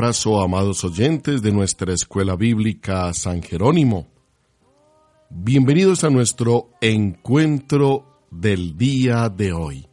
[0.00, 4.08] Abrazo, amados oyentes de nuestra escuela bíblica San Jerónimo.
[5.28, 9.86] Bienvenidos a nuestro encuentro del día de hoy.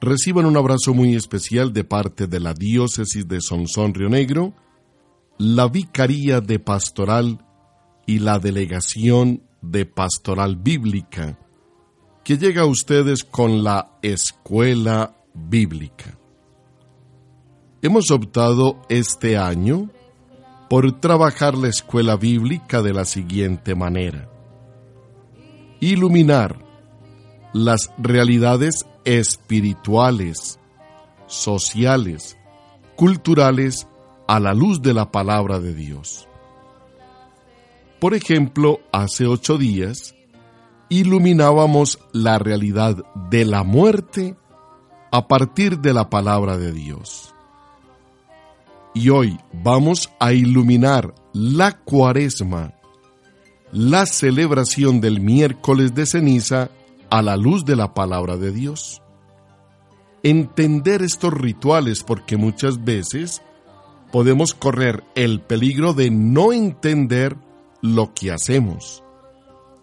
[0.00, 4.54] Reciban un abrazo muy especial de parte de la Diócesis de Sonsón Río Negro,
[5.36, 7.44] la Vicaría de Pastoral
[8.06, 11.38] y la Delegación de Pastoral Bíblica,
[12.24, 16.18] que llega a ustedes con la Escuela Bíblica.
[17.84, 19.90] Hemos optado este año
[20.70, 24.26] por trabajar la escuela bíblica de la siguiente manera.
[25.80, 26.64] Iluminar
[27.52, 30.58] las realidades espirituales,
[31.26, 32.38] sociales,
[32.96, 33.86] culturales
[34.28, 36.26] a la luz de la palabra de Dios.
[38.00, 40.14] Por ejemplo, hace ocho días
[40.88, 42.96] iluminábamos la realidad
[43.28, 44.38] de la muerte
[45.12, 47.33] a partir de la palabra de Dios
[48.94, 52.74] y hoy vamos a iluminar la cuaresma,
[53.72, 56.70] la celebración del miércoles de ceniza
[57.10, 59.02] a la luz de la palabra de Dios.
[60.22, 63.42] Entender estos rituales porque muchas veces
[64.12, 67.36] podemos correr el peligro de no entender
[67.82, 69.02] lo que hacemos,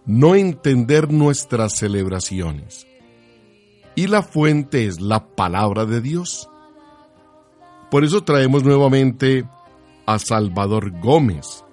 [0.06, 2.88] no entender nuestras celebraciones.
[3.94, 6.50] Y la fuente es la palabra de Dios.
[7.92, 9.44] Por eso traemos nuevamente
[10.06, 11.66] a Salvador Gómez,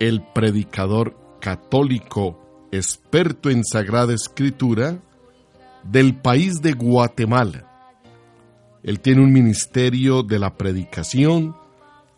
[0.00, 4.98] el predicador católico experto en Sagrada Escritura
[5.84, 7.64] del país de Guatemala.
[8.82, 11.54] Él tiene un ministerio de la predicación,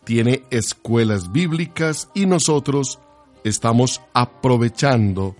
[0.05, 2.99] tiene escuelas bíblicas y nosotros
[3.45, 5.37] estamos aprovechando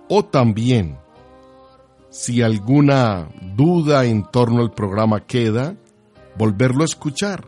[0.09, 0.99] O también,
[2.11, 5.77] si alguna duda en torno al programa queda,
[6.37, 7.45] volverlo a escuchar.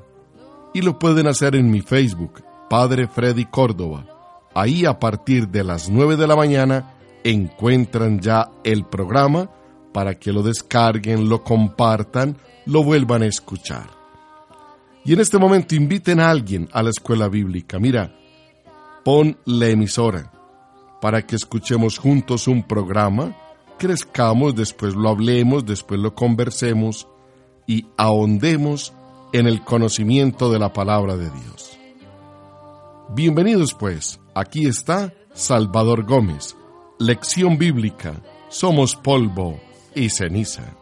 [0.75, 4.05] Y lo pueden hacer en mi Facebook, Padre Freddy Córdoba.
[4.55, 6.95] Ahí a partir de las 9 de la mañana
[7.25, 9.51] encuentran ya el programa
[9.93, 12.37] para que lo descarguen, lo compartan,
[12.67, 13.91] lo vuelvan a escuchar.
[15.05, 17.79] Y en este momento inviten a alguien a la escuela bíblica.
[17.79, 18.15] Mira,
[19.09, 20.31] pon la emisora
[21.01, 23.35] para que escuchemos juntos un programa,
[23.79, 27.09] crezcamos, después lo hablemos, después lo conversemos
[27.67, 28.93] y ahondemos
[29.33, 31.79] en el conocimiento de la palabra de Dios.
[33.15, 36.55] Bienvenidos pues, aquí está Salvador Gómez,
[36.99, 38.13] lección bíblica,
[38.51, 39.59] somos polvo
[39.95, 40.78] y ceniza.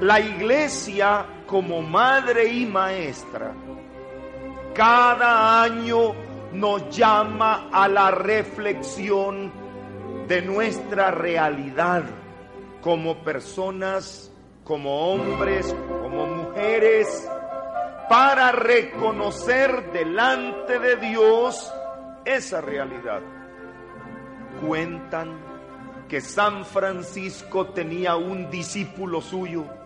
[0.00, 3.54] La iglesia como madre y maestra
[4.74, 6.14] cada año
[6.52, 9.52] nos llama a la reflexión
[10.26, 12.04] de nuestra realidad
[12.80, 14.32] como personas,
[14.64, 17.28] como hombres, como mujeres,
[18.08, 21.72] para reconocer delante de Dios
[22.24, 23.20] esa realidad.
[24.66, 25.38] Cuentan
[26.08, 29.79] que San Francisco tenía un discípulo suyo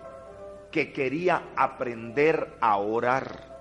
[0.74, 3.54] que quería aprender a orar.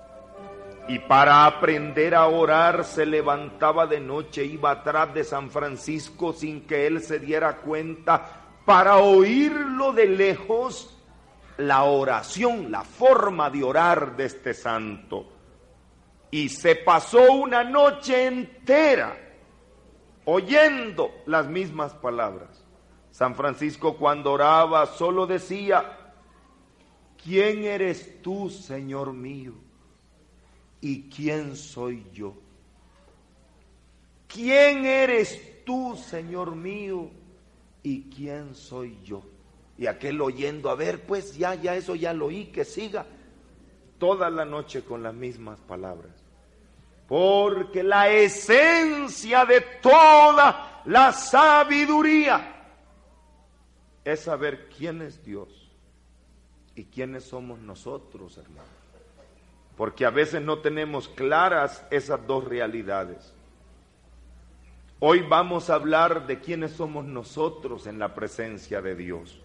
[0.87, 6.61] Y para aprender a orar se levantaba de noche, iba atrás de San Francisco sin
[6.61, 10.97] que él se diera cuenta, para oírlo de lejos
[11.57, 15.27] la oración, la forma de orar de este santo.
[16.31, 19.15] Y se pasó una noche entera
[20.25, 22.65] oyendo las mismas palabras.
[23.11, 25.99] San Francisco cuando oraba solo decía,
[27.23, 29.53] ¿quién eres tú, Señor mío?
[30.81, 32.35] ¿Y quién soy yo?
[34.27, 37.09] ¿Quién eres tú, Señor mío?
[37.81, 39.23] ¿Y quién soy yo?
[39.77, 43.05] Y aquel oyendo, a ver, pues ya, ya eso ya lo oí, que siga
[43.97, 46.11] toda la noche con las mismas palabras.
[47.07, 52.65] Porque la esencia de toda la sabiduría
[54.03, 55.62] es saber quién es Dios
[56.75, 58.69] y quiénes somos nosotros, hermanos.
[59.77, 63.33] Porque a veces no tenemos claras esas dos realidades.
[64.99, 69.41] Hoy vamos a hablar de quiénes somos nosotros en la presencia de Dios.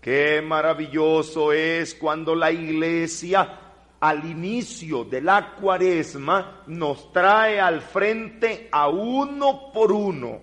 [0.00, 3.58] Qué maravilloso es cuando la iglesia
[4.00, 10.40] al inicio de la cuaresma nos trae al frente a uno por uno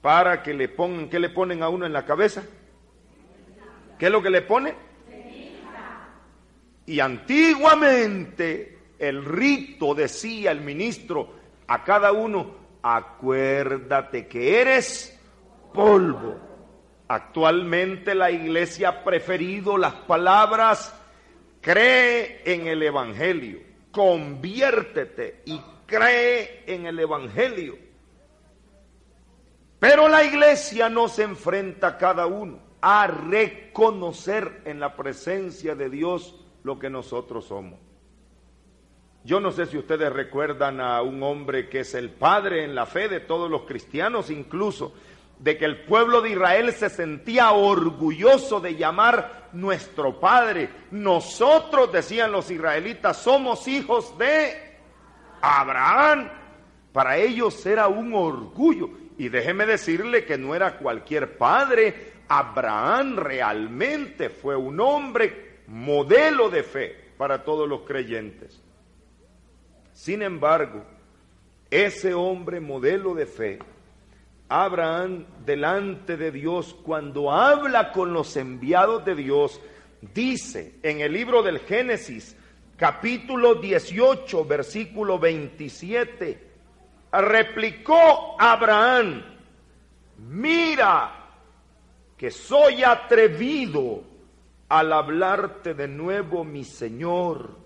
[0.00, 2.44] para que le pongan, ¿qué le ponen a uno en la cabeza?
[4.04, 4.74] ¿Qué es lo que le pone?
[6.84, 11.32] Y antiguamente el rito decía el ministro
[11.66, 15.18] a cada uno, acuérdate que eres
[15.72, 16.36] polvo.
[17.08, 20.94] Actualmente la iglesia ha preferido las palabras
[21.62, 23.60] cree en el Evangelio,
[23.90, 27.78] conviértete y cree en el Evangelio.
[29.80, 35.88] Pero la iglesia no se enfrenta a cada uno a reconocer en la presencia de
[35.88, 36.34] Dios
[36.64, 37.80] lo que nosotros somos.
[39.24, 42.84] Yo no sé si ustedes recuerdan a un hombre que es el padre en la
[42.84, 44.92] fe de todos los cristianos, incluso
[45.38, 50.68] de que el pueblo de Israel se sentía orgulloso de llamar nuestro Padre.
[50.90, 54.76] Nosotros, decían los israelitas, somos hijos de
[55.40, 56.28] Abraham.
[56.92, 58.90] Para ellos era un orgullo.
[59.16, 62.13] Y déjeme decirle que no era cualquier padre.
[62.28, 68.60] Abraham realmente fue un hombre modelo de fe para todos los creyentes.
[69.92, 70.84] Sin embargo,
[71.70, 73.58] ese hombre modelo de fe
[74.48, 79.60] Abraham delante de Dios, cuando habla con los enviados de Dios,
[80.12, 82.36] dice en el libro del Génesis,
[82.76, 86.38] capítulo 18, versículo 27,
[87.12, 89.24] replicó Abraham,
[90.18, 91.23] mira
[92.16, 94.02] que soy atrevido
[94.68, 97.56] al hablarte de nuevo, mi Señor,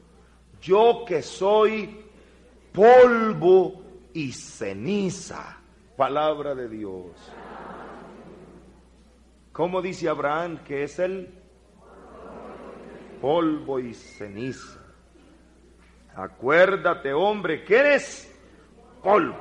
[0.61, 2.05] yo que soy
[2.73, 5.59] polvo y ceniza
[5.97, 7.13] palabra de Dios.
[9.53, 11.29] ¿Cómo dice Abraham que es el
[13.21, 14.79] polvo y ceniza?
[16.15, 18.33] Acuérdate, hombre, que eres
[19.03, 19.37] polvo.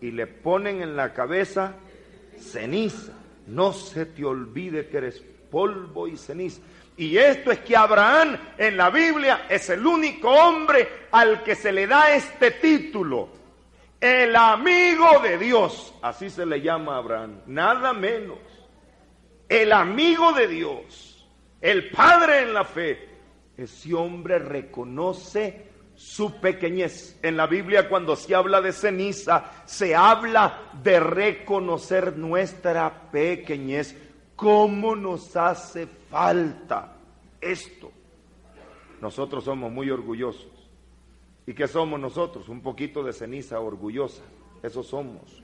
[0.00, 1.74] Y le ponen en la cabeza
[2.36, 3.12] ceniza.
[3.48, 6.60] No se te olvide que eres polvo y ceniza.
[6.96, 11.72] Y esto es que Abraham en la Biblia es el único hombre al que se
[11.72, 13.38] le da este título
[14.00, 18.38] el amigo de Dios, así se le llama a Abraham, nada menos.
[19.48, 21.28] El amigo de Dios,
[21.60, 23.08] el padre en la fe.
[23.56, 25.66] Ese hombre reconoce
[25.98, 27.18] su pequeñez.
[27.22, 33.96] En la Biblia cuando se habla de ceniza, se habla de reconocer nuestra pequeñez.
[34.36, 36.96] ¿Cómo nos hace falta
[37.40, 37.90] esto?
[39.00, 40.46] Nosotros somos muy orgullosos.
[41.46, 42.48] ¿Y qué somos nosotros?
[42.48, 44.22] Un poquito de ceniza orgullosa.
[44.62, 45.42] Eso somos.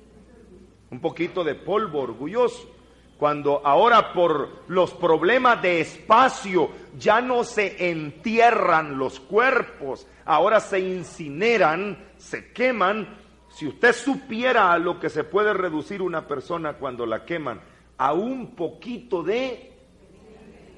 [0.89, 2.71] Un poquito de polvo orgulloso.
[3.19, 10.81] Cuando ahora por los problemas de espacio ya no se entierran los cuerpos, ahora se
[10.81, 13.19] incineran, se queman.
[13.51, 17.61] Si usted supiera a lo que se puede reducir una persona cuando la queman,
[17.99, 19.75] a un poquito de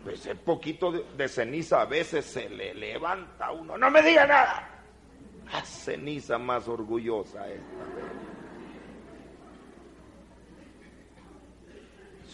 [0.06, 3.76] pues ese poquito de, ceniza a veces se le levanta a uno.
[3.76, 4.70] No me diga nada.
[5.52, 8.35] La ceniza más orgullosa esta.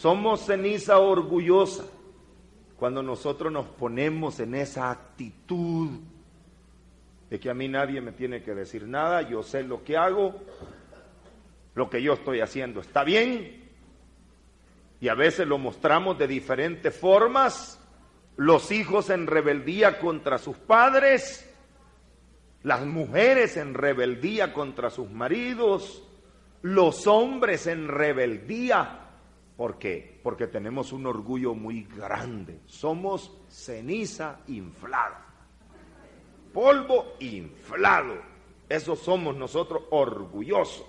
[0.03, 1.85] Somos ceniza orgullosa
[2.77, 5.91] cuando nosotros nos ponemos en esa actitud
[7.31, 10.35] de que a mí nadie me tiene que decir nada, yo sé lo que hago,
[11.77, 13.71] lo que yo estoy haciendo está bien
[15.01, 17.81] y a veces lo mostramos de diferentes formas,
[18.37, 21.49] los hijos en rebeldía contra sus padres,
[22.65, 26.03] las mujeres en rebeldía contra sus maridos,
[26.61, 29.02] los hombres en rebeldía.
[29.57, 30.21] ¿Por qué?
[30.23, 32.61] Porque tenemos un orgullo muy grande.
[32.67, 35.27] Somos ceniza inflada.
[36.53, 38.15] Polvo inflado.
[38.69, 40.87] Eso somos nosotros orgullosos.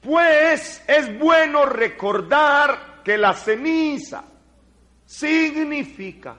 [0.00, 4.24] Pues es bueno recordar que la ceniza
[5.06, 6.36] significa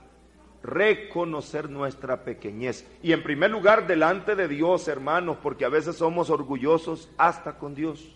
[0.62, 2.86] reconocer nuestra pequeñez.
[3.02, 7.76] Y en primer lugar, delante de Dios, hermanos, porque a veces somos orgullosos hasta con
[7.76, 8.16] Dios.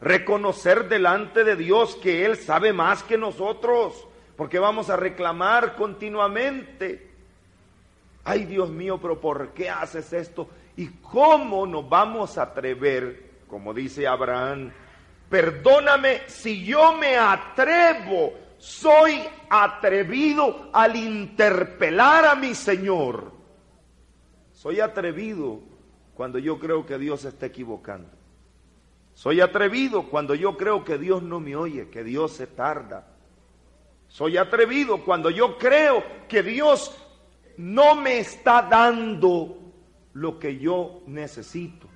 [0.00, 7.10] Reconocer delante de Dios que Él sabe más que nosotros, porque vamos a reclamar continuamente.
[8.24, 10.48] Ay Dios mío, pero ¿por qué haces esto?
[10.76, 14.70] ¿Y cómo nos vamos a atrever, como dice Abraham,
[15.30, 23.32] perdóname si yo me atrevo soy atrevido al interpelar a mi Señor.
[24.52, 25.60] Soy atrevido
[26.14, 28.08] cuando yo creo que Dios está equivocando.
[29.16, 33.06] Soy atrevido cuando yo creo que Dios no me oye, que Dios se tarda.
[34.08, 36.94] Soy atrevido cuando yo creo que Dios
[37.56, 39.56] no me está dando
[40.12, 41.88] lo que yo necesito.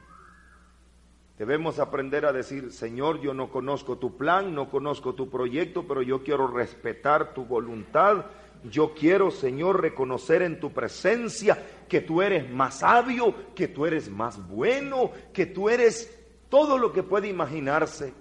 [1.39, 6.01] Debemos aprender a decir, Señor, yo no conozco tu plan, no conozco tu proyecto, pero
[6.01, 8.25] yo quiero respetar tu voluntad.
[8.65, 14.09] Yo quiero, Señor, reconocer en tu presencia que tú eres más sabio, que tú eres
[14.09, 16.20] más bueno, que tú eres
[16.51, 18.13] todo lo que puede imaginarse.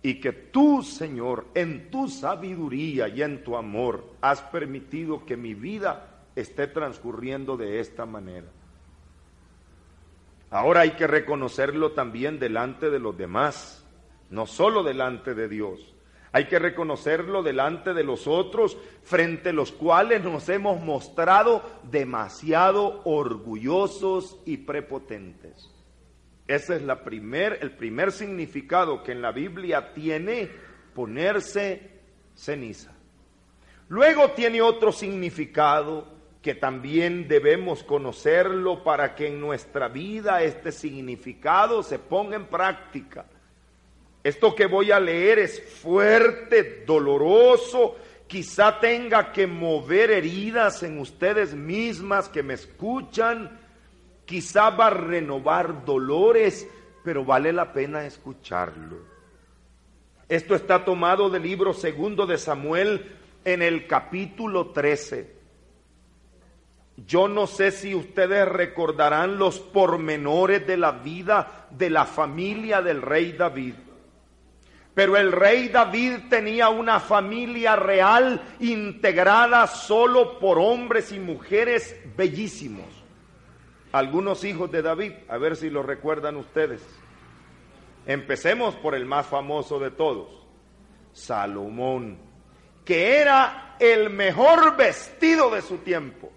[0.00, 5.54] Y que tú, Señor, en tu sabiduría y en tu amor, has permitido que mi
[5.54, 8.46] vida esté transcurriendo de esta manera.
[10.50, 13.84] Ahora hay que reconocerlo también delante de los demás,
[14.30, 15.94] no solo delante de Dios.
[16.30, 23.00] Hay que reconocerlo delante de los otros, frente a los cuales nos hemos mostrado demasiado
[23.04, 25.77] orgullosos y prepotentes.
[26.48, 30.48] Ese es el primer significado que en la Biblia tiene
[30.94, 31.90] ponerse
[32.34, 32.90] ceniza.
[33.88, 36.08] Luego tiene otro significado
[36.42, 43.26] que también debemos conocerlo para que en nuestra vida este significado se ponga en práctica.
[44.24, 51.54] Esto que voy a leer es fuerte, doloroso, quizá tenga que mover heridas en ustedes
[51.54, 53.57] mismas que me escuchan,
[54.28, 56.68] quizá va a renovar dolores,
[57.02, 58.98] pero vale la pena escucharlo.
[60.28, 65.34] Esto está tomado del libro segundo de Samuel en el capítulo 13.
[67.06, 73.00] Yo no sé si ustedes recordarán los pormenores de la vida de la familia del
[73.00, 73.74] rey David.
[74.92, 82.97] Pero el rey David tenía una familia real integrada solo por hombres y mujeres bellísimos.
[83.98, 86.82] Algunos hijos de David, a ver si lo recuerdan ustedes.
[88.06, 90.46] Empecemos por el más famoso de todos,
[91.12, 92.18] Salomón,
[92.84, 96.30] que era el mejor vestido de su tiempo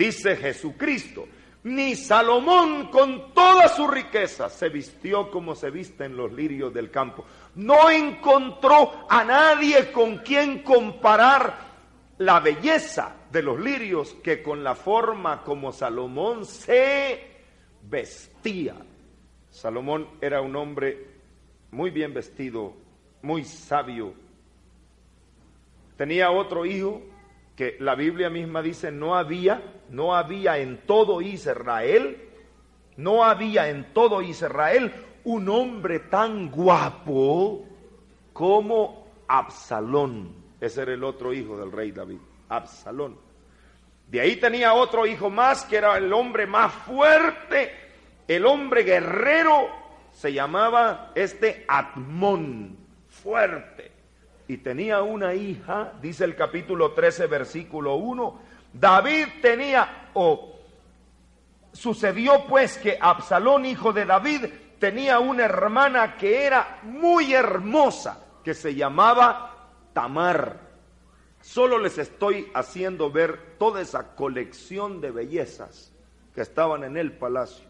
[0.00, 1.28] dice Jesucristo,
[1.64, 7.26] ni Salomón con toda su riqueza se vistió como se visten los lirios del campo.
[7.56, 11.54] No encontró a nadie con quien comparar
[12.16, 17.20] la belleza de los lirios que con la forma como Salomón se
[17.88, 18.74] vestía.
[19.50, 21.06] Salomón era un hombre
[21.70, 22.74] muy bien vestido,
[23.22, 24.14] muy sabio.
[25.96, 27.02] Tenía otro hijo
[27.54, 32.16] que la Biblia misma dice no había, no había en todo Israel,
[32.96, 34.92] no había en todo Israel
[35.24, 37.66] un hombre tan guapo
[38.32, 40.34] como Absalón.
[40.60, 42.18] Ese era el otro hijo del rey David,
[42.50, 43.18] Absalón.
[44.08, 47.74] De ahí tenía otro hijo más que era el hombre más fuerte,
[48.28, 49.68] el hombre guerrero,
[50.12, 52.76] se llamaba este Atmón,
[53.08, 54.00] fuerte
[54.50, 58.40] y tenía una hija, dice el capítulo 13, versículo 1.
[58.72, 60.58] David tenía, o
[61.72, 64.46] sucedió pues que Absalón, hijo de David,
[64.80, 70.69] tenía una hermana que era muy hermosa, que se llamaba Tamar.
[71.50, 75.92] Solo les estoy haciendo ver toda esa colección de bellezas
[76.32, 77.64] que estaban en el palacio.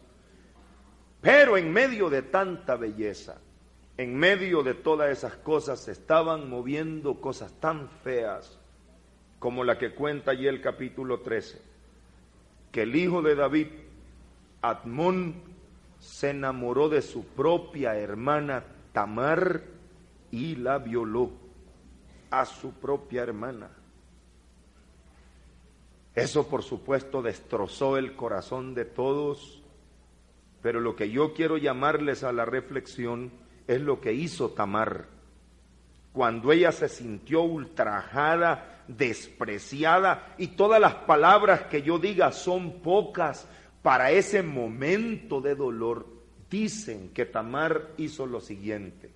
[1.19, 3.41] Pero en medio de tanta belleza,
[3.97, 8.59] en medio de todas esas cosas se estaban moviendo cosas tan feas
[9.39, 11.59] como la que cuenta allí el capítulo 13,
[12.71, 13.67] que el hijo de David,
[14.61, 15.41] Atmón,
[15.99, 19.63] se enamoró de su propia hermana Tamar
[20.29, 21.40] y la violó
[22.31, 23.69] a su propia hermana.
[26.15, 29.61] Eso por supuesto destrozó el corazón de todos,
[30.61, 33.31] pero lo que yo quiero llamarles a la reflexión
[33.67, 35.05] es lo que hizo Tamar.
[36.11, 43.47] Cuando ella se sintió ultrajada, despreciada, y todas las palabras que yo diga son pocas
[43.81, 46.05] para ese momento de dolor,
[46.49, 49.10] dicen que Tamar hizo lo siguiente.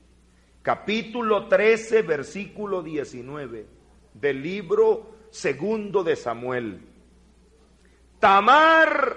[0.65, 3.67] Capítulo 13, versículo 19
[4.15, 6.81] del libro segundo de Samuel.
[8.17, 9.15] Tamar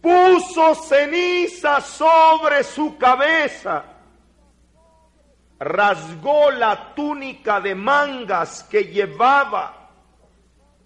[0.00, 3.84] puso ceniza sobre su cabeza,
[5.58, 9.90] rasgó la túnica de mangas que llevaba,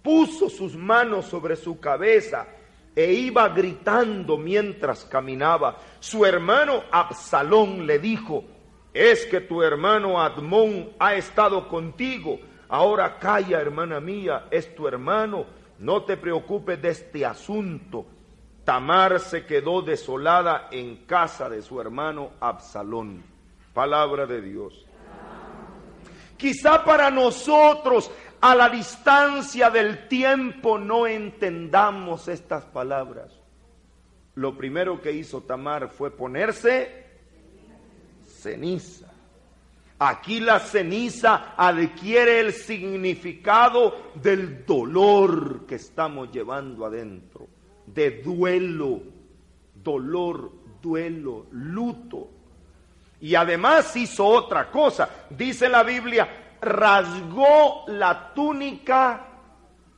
[0.01, 2.47] puso sus manos sobre su cabeza
[2.95, 5.77] e iba gritando mientras caminaba.
[5.99, 8.45] Su hermano Absalón le dijo,
[8.93, 12.39] es que tu hermano Admón ha estado contigo
[12.71, 15.45] Ahora calla, hermana mía, es tu hermano,
[15.79, 18.05] no te preocupes de este asunto.
[18.63, 23.25] Tamar se quedó desolada en casa de su hermano Absalón.
[23.73, 24.85] Palabra de Dios.
[26.37, 33.37] Quizá para nosotros, a la distancia del tiempo, no entendamos estas palabras.
[34.35, 37.00] Lo primero que hizo Tamar fue ponerse
[38.41, 39.07] ceniza.
[39.99, 47.47] Aquí la ceniza adquiere el significado del dolor que estamos llevando adentro,
[47.85, 49.03] de duelo,
[49.75, 50.51] dolor,
[50.81, 52.29] duelo, luto.
[53.19, 59.27] Y además hizo otra cosa, dice la Biblia, rasgó la túnica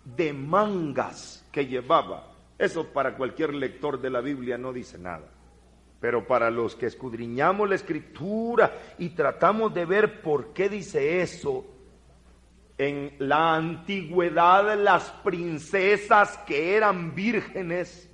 [0.03, 2.27] de mangas que llevaba.
[2.57, 5.32] Eso para cualquier lector de la Biblia no dice nada.
[6.03, 11.65] Pero para los que escudriñamos la escritura y tratamos de ver por qué dice eso,
[12.77, 18.09] en la antigüedad las princesas que eran vírgenes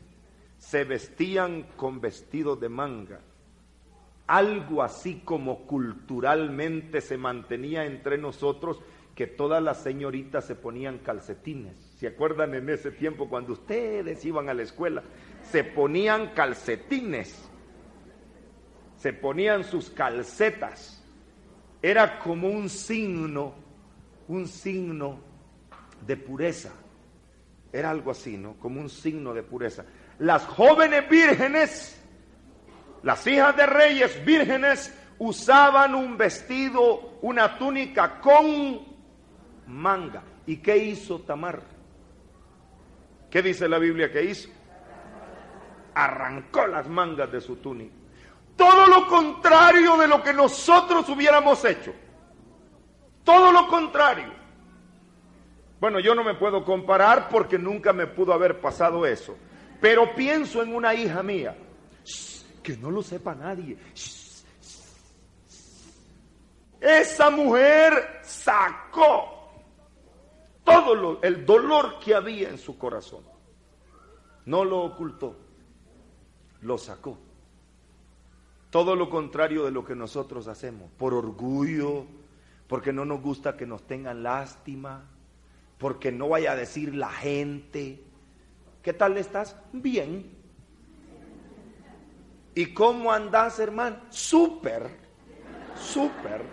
[0.60, 3.22] se vestían con vestidos de manga.
[4.28, 8.80] Algo así como culturalmente se mantenía entre nosotros
[9.16, 11.74] que todas las señoritas se ponían calcetines.
[11.98, 15.02] ¿Se acuerdan en ese tiempo cuando ustedes iban a la escuela?
[15.42, 17.49] Se ponían calcetines
[19.00, 21.02] se ponían sus calcetas.
[21.82, 23.56] Era como un signo,
[24.28, 25.20] un signo
[26.06, 26.72] de pureza.
[27.72, 28.56] Era algo así, ¿no?
[28.56, 29.86] Como un signo de pureza.
[30.20, 32.02] Las jóvenes vírgenes,
[33.04, 38.82] las hijas de reyes vírgenes, usaban un vestido, una túnica con
[39.68, 40.24] manga.
[40.46, 41.62] ¿Y qué hizo Tamar?
[43.30, 44.50] ¿Qué dice la Biblia que hizo?
[45.94, 47.99] Arrancó las mangas de su túnica
[48.60, 51.94] todo lo contrario de lo que nosotros hubiéramos hecho.
[53.24, 54.34] Todo lo contrario.
[55.80, 59.38] Bueno, yo no me puedo comparar porque nunca me pudo haber pasado eso.
[59.80, 61.56] Pero pienso en una hija mía.
[62.62, 63.78] que no lo sepa nadie.
[66.82, 69.64] Esa mujer sacó
[70.66, 73.24] todo el dolor que había en su corazón.
[74.46, 75.38] No lo ocultó.
[76.62, 77.29] Lo sacó.
[78.70, 82.06] Todo lo contrario de lo que nosotros hacemos, por orgullo,
[82.68, 85.10] porque no nos gusta que nos tengan lástima,
[85.80, 88.04] porque no vaya a decir la gente,
[88.84, 89.56] ¿qué tal estás?
[89.74, 90.38] Bien.
[92.54, 93.98] ¿Y cómo andas, hermano?
[94.10, 94.88] Súper,
[95.76, 96.44] súper.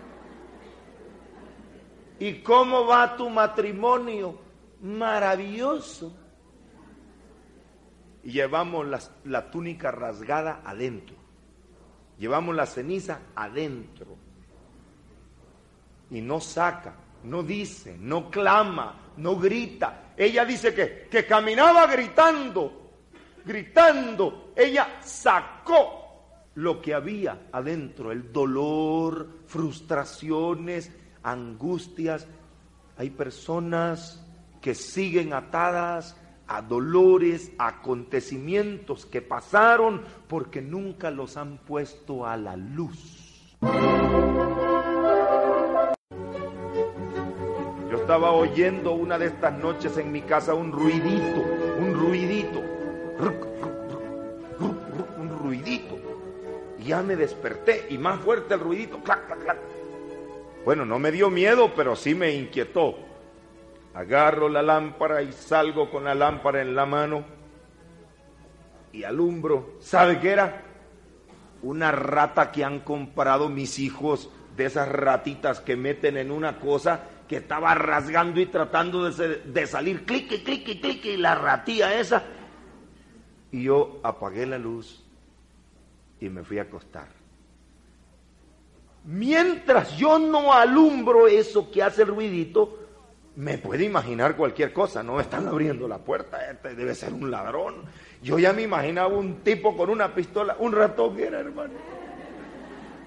[2.19, 4.39] ¿Y cómo va tu matrimonio?
[4.81, 6.15] Maravilloso.
[8.23, 11.16] Y llevamos la, la túnica rasgada adentro.
[12.17, 14.17] Llevamos la ceniza adentro.
[16.09, 20.13] Y no saca, no dice, no clama, no grita.
[20.15, 22.91] Ella dice que, que caminaba gritando,
[23.45, 24.53] gritando.
[24.55, 26.07] Ella sacó
[26.55, 30.91] lo que había adentro, el dolor, frustraciones,
[31.23, 32.27] angustias.
[32.97, 34.23] Hay personas
[34.59, 36.15] que siguen atadas
[36.47, 43.57] a dolores, acontecimientos que pasaron porque nunca los han puesto a la luz.
[47.91, 51.41] Yo estaba oyendo una de estas noches en mi casa un ruidito,
[51.79, 52.61] un ruidito,
[55.17, 55.97] un ruidito.
[56.79, 59.57] Y ya me desperté y más fuerte el ruidito, clac, clac, clac.
[60.63, 63.06] Bueno, no me dio miedo, pero sí me inquietó
[63.97, 67.23] agarro la lámpara y salgo con la lámpara en la mano
[68.91, 69.75] y alumbro.
[69.79, 70.63] ¿Sabe qué era?
[71.61, 77.01] una rata que han comprado mis hijos, de esas ratitas que meten en una cosa
[77.27, 82.23] que estaba rasgando y tratando de, de salir, clique, clique, clique, y la ratía esa.
[83.51, 85.03] Y yo apagué la luz
[86.19, 87.07] y me fui a acostar.
[89.03, 92.86] Mientras yo no alumbro eso que hace el ruidito,
[93.37, 95.03] me puede imaginar cualquier cosa.
[95.03, 97.83] No están abriendo la puerta, este debe ser un ladrón.
[98.21, 101.73] Yo ya me imaginaba un tipo con una pistola, un ratón era, hermano.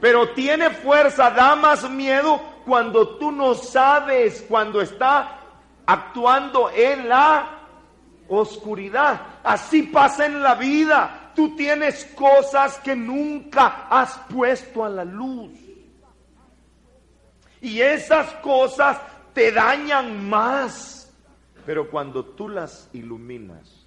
[0.00, 5.40] Pero tiene fuerza, da más miedo cuando tú no sabes, cuando está
[5.84, 7.58] actuando en la
[8.28, 9.20] oscuridad.
[9.42, 11.32] Así pasa en la vida.
[11.34, 15.50] Tú tienes cosas que nunca has puesto a la luz.
[17.60, 18.96] Y esas cosas
[19.32, 21.12] te dañan más.
[21.66, 23.86] Pero cuando tú las iluminas,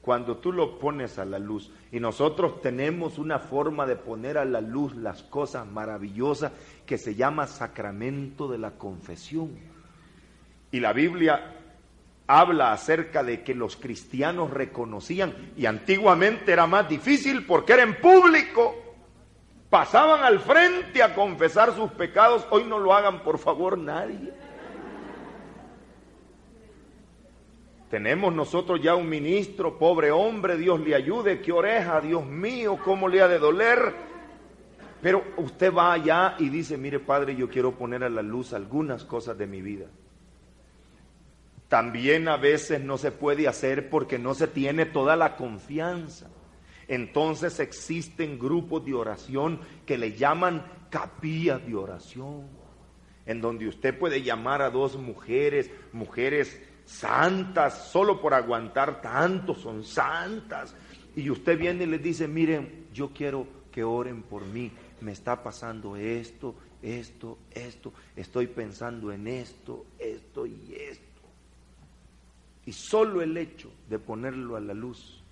[0.00, 4.44] cuando tú lo pones a la luz, y nosotros tenemos una forma de poner a
[4.44, 6.52] la luz las cosas maravillosas
[6.84, 9.58] que se llama sacramento de la confesión.
[10.70, 11.54] Y la Biblia
[12.26, 18.00] habla acerca de que los cristianos reconocían, y antiguamente era más difícil porque era en
[18.00, 18.83] público,
[19.74, 24.32] pasaban al frente a confesar sus pecados, hoy no lo hagan por favor nadie.
[27.90, 33.08] Tenemos nosotros ya un ministro, pobre hombre, Dios le ayude, qué oreja, Dios mío, cómo
[33.08, 33.92] le ha de doler.
[35.02, 39.04] Pero usted va allá y dice, mire padre, yo quiero poner a la luz algunas
[39.04, 39.86] cosas de mi vida.
[41.66, 46.28] También a veces no se puede hacer porque no se tiene toda la confianza.
[46.88, 52.46] Entonces existen grupos de oración que le llaman capillas de oración,
[53.26, 59.84] en donde usted puede llamar a dos mujeres, mujeres santas, solo por aguantar tanto, son
[59.84, 60.74] santas.
[61.16, 64.70] Y usted viene y les dice, miren, yo quiero que oren por mí,
[65.00, 71.04] me está pasando esto, esto, esto, estoy pensando en esto, esto y esto.
[72.66, 75.23] Y solo el hecho de ponerlo a la luz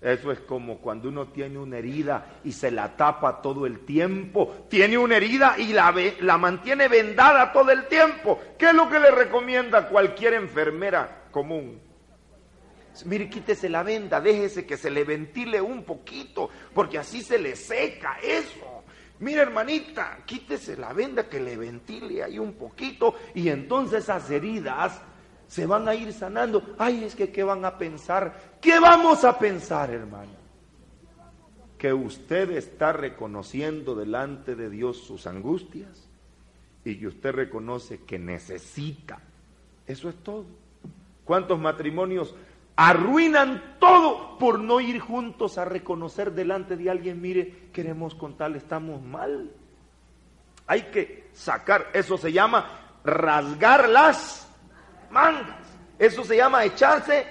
[0.00, 4.66] eso es como cuando uno tiene una herida y se la tapa todo el tiempo.
[4.70, 8.40] Tiene una herida y la, la mantiene vendada todo el tiempo.
[8.58, 11.80] ¿Qué es lo que le recomienda cualquier enfermera común?
[13.04, 17.54] Mire, quítese la venda, déjese que se le ventile un poquito, porque así se le
[17.54, 18.84] seca eso.
[19.20, 25.02] Mire, hermanita, quítese la venda que le ventile ahí un poquito y entonces esas heridas
[25.50, 26.62] se van a ir sanando.
[26.78, 28.56] Ay, es que ¿qué van a pensar?
[28.60, 30.30] ¿Qué vamos a pensar, hermano?
[31.76, 36.08] Que usted está reconociendo delante de Dios sus angustias
[36.84, 39.18] y que usted reconoce que necesita.
[39.88, 40.46] Eso es todo.
[41.24, 42.32] ¿Cuántos matrimonios
[42.76, 49.02] arruinan todo por no ir juntos a reconocer delante de alguien, mire, queremos contarle, estamos
[49.02, 49.50] mal?
[50.68, 54.49] Hay que sacar, eso se llama rasgar las
[55.10, 55.58] mangas.
[55.98, 57.26] Eso se llama echarse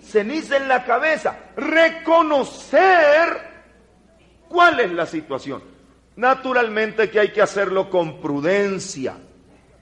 [0.00, 1.38] ceniza en la cabeza.
[1.56, 3.28] Reconocer
[4.48, 5.62] cuál es la situación.
[6.16, 9.16] Naturalmente que hay que hacerlo con prudencia.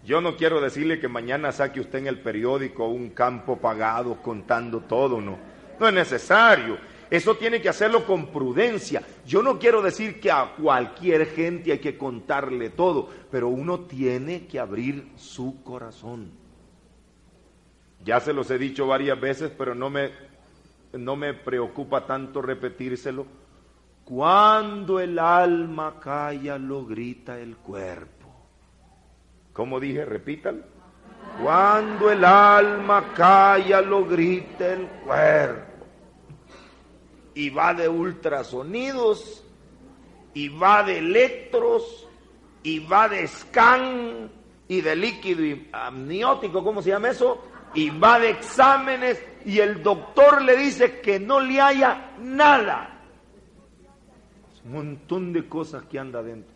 [0.05, 4.81] Yo no quiero decirle que mañana saque usted en el periódico un campo pagado contando
[4.81, 5.39] todo, no.
[5.79, 6.79] No es necesario.
[7.11, 9.03] Eso tiene que hacerlo con prudencia.
[9.25, 14.47] Yo no quiero decir que a cualquier gente hay que contarle todo, pero uno tiene
[14.47, 16.44] que abrir su corazón.
[18.05, 20.11] Ya se los he dicho varias veces, pero no me,
[20.93, 23.27] no me preocupa tanto repetírselo.
[24.05, 28.29] Cuando el alma calla, lo grita el cuerpo.
[29.55, 30.05] ¿Cómo dije?
[30.05, 30.65] Repítanlo.
[31.43, 35.87] Cuando el alma calla, lo grita el cuerpo.
[37.35, 39.43] Y va de ultrasonidos,
[40.35, 42.07] y va de electros,
[42.63, 44.31] y va de scan,
[44.69, 47.43] y de líquido amniótico, ¿cómo se llama eso?
[47.75, 52.91] Y va de exámenes y el doctor le dice que no le haya nada.
[54.65, 56.55] un montón de cosas que anda adentro.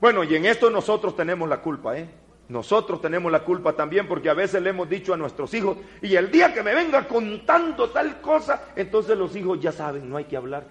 [0.00, 2.08] Bueno, y en esto nosotros tenemos la culpa, ¿eh?
[2.48, 6.14] Nosotros tenemos la culpa también porque a veces le hemos dicho a nuestros hijos, y
[6.14, 10.24] el día que me venga contando tal cosa, entonces los hijos ya saben, no hay
[10.24, 10.64] que hablar.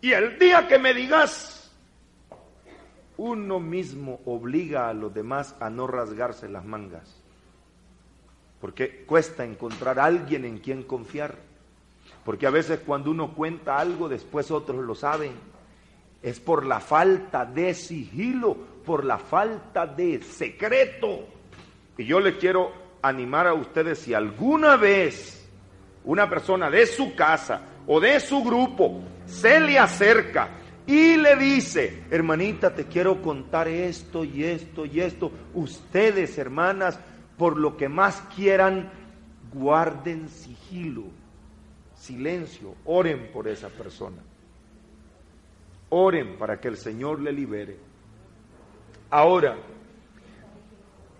[0.00, 1.59] Y el día que me digas,
[3.20, 7.20] uno mismo obliga a los demás a no rasgarse las mangas.
[8.62, 11.34] Porque cuesta encontrar a alguien en quien confiar.
[12.24, 15.32] Porque a veces cuando uno cuenta algo, después otros lo saben.
[16.22, 18.56] Es por la falta de sigilo,
[18.86, 21.26] por la falta de secreto.
[21.98, 25.46] Y yo le quiero animar a ustedes, si alguna vez
[26.04, 30.59] una persona de su casa o de su grupo se le acerca
[30.90, 36.98] y le dice, hermanita, te quiero contar esto y esto y esto, ustedes, hermanas,
[37.38, 38.90] por lo que más quieran,
[39.52, 41.04] guarden sigilo,
[41.94, 44.16] silencio, oren por esa persona.
[45.90, 47.76] Oren para que el Señor le libere.
[49.10, 49.58] Ahora,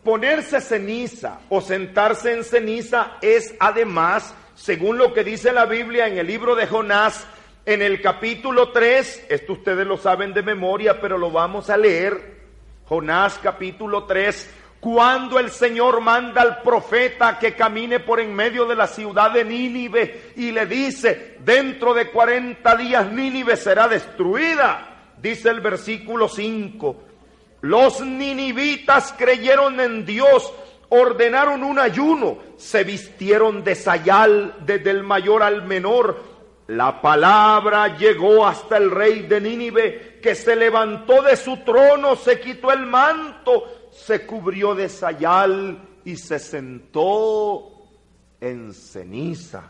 [0.03, 6.19] ponerse ceniza o sentarse en ceniza es además, según lo que dice la Biblia en
[6.19, 7.25] el libro de Jonás,
[7.71, 12.41] en el capítulo 3, esto ustedes lo saben de memoria, pero lo vamos a leer.
[12.85, 18.75] Jonás capítulo 3, cuando el Señor manda al profeta que camine por en medio de
[18.75, 25.51] la ciudad de Nínive y le dice, dentro de 40 días Nínive será destruida, dice
[25.51, 27.05] el versículo 5.
[27.61, 30.53] Los ninivitas creyeron en Dios,
[30.89, 36.30] ordenaron un ayuno, se vistieron de sayal desde el mayor al menor.
[36.71, 42.39] La palabra llegó hasta el rey de Nínive, que se levantó de su trono, se
[42.39, 47.73] quitó el manto, se cubrió de sayal y se sentó
[48.41, 49.65] en ceniza.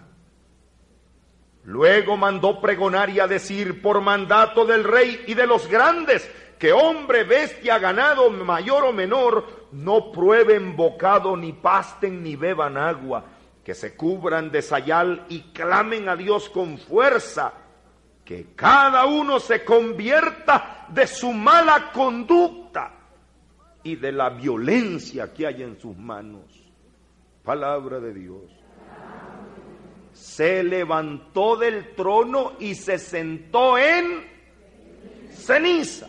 [1.64, 6.74] Luego mandó pregonar y a decir por mandato del rey y de los grandes que
[6.74, 13.24] hombre, bestia, ganado, mayor o menor, no prueben bocado, ni pasten, ni beban agua,
[13.64, 17.53] que se cubran de sayal y clamen a Dios con fuerza,
[18.25, 22.92] que cada uno se convierta de su mala conducta
[23.83, 26.44] y de la violencia que hay en sus manos.
[27.44, 28.42] Palabra de Dios.
[30.12, 34.27] Se levantó del trono y se sentó en
[35.33, 36.09] ceniza.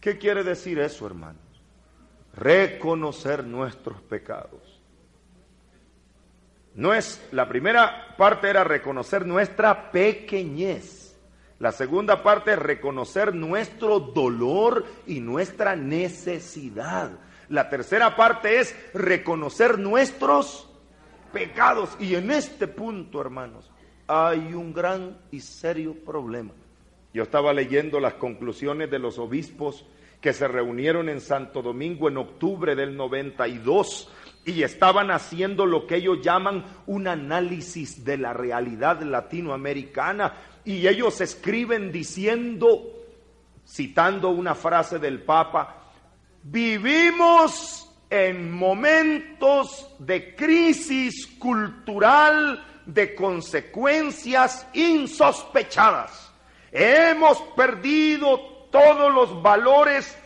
[0.00, 1.42] ¿Qué quiere decir eso, hermanos?
[2.34, 4.71] Reconocer nuestros pecados.
[6.74, 11.18] No es, la primera parte era reconocer nuestra pequeñez.
[11.58, 17.12] La segunda parte es reconocer nuestro dolor y nuestra necesidad.
[17.50, 20.68] La tercera parte es reconocer nuestros
[21.32, 21.96] pecados.
[22.00, 23.70] Y en este punto, hermanos,
[24.06, 26.52] hay un gran y serio problema.
[27.12, 29.84] Yo estaba leyendo las conclusiones de los obispos
[30.22, 34.10] que se reunieron en Santo Domingo en octubre del 92
[34.44, 41.20] y estaban haciendo lo que ellos llaman un análisis de la realidad latinoamericana y ellos
[41.20, 42.82] escriben diciendo,
[43.66, 45.76] citando una frase del Papa,
[46.42, 56.32] vivimos en momentos de crisis cultural de consecuencias insospechadas.
[56.72, 58.38] Hemos perdido
[58.70, 60.18] todos los valores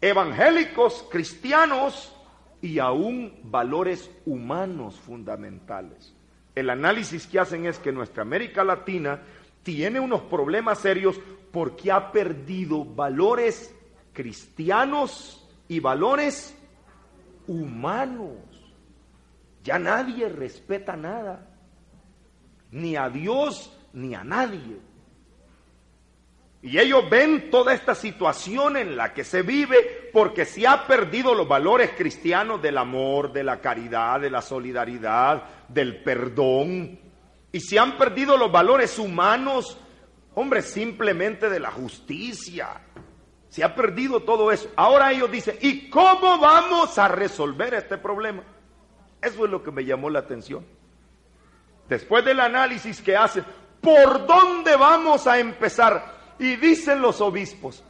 [0.00, 2.14] evangélicos, cristianos
[2.60, 6.14] y aún valores humanos fundamentales.
[6.54, 9.20] El análisis que hacen es que nuestra América Latina
[9.62, 11.20] tiene unos problemas serios
[11.52, 13.74] porque ha perdido valores
[14.12, 16.56] cristianos y valores
[17.46, 18.36] humanos.
[19.62, 21.46] Ya nadie respeta nada,
[22.70, 24.78] ni a Dios ni a nadie.
[26.62, 31.34] Y ellos ven toda esta situación en la que se vive porque se ha perdido
[31.34, 36.98] los valores cristianos del amor, de la caridad, de la solidaridad, del perdón,
[37.50, 39.78] y se han perdido los valores humanos,
[40.34, 42.68] hombre, simplemente de la justicia.
[43.48, 44.70] Se ha perdido todo eso.
[44.76, 48.42] Ahora ellos dicen, ¿y cómo vamos a resolver este problema?
[49.22, 50.66] Eso es lo que me llamó la atención.
[51.88, 53.44] Después del análisis que hacen,
[53.80, 56.34] ¿por dónde vamos a empezar?
[56.38, 57.82] Y dicen los obispos,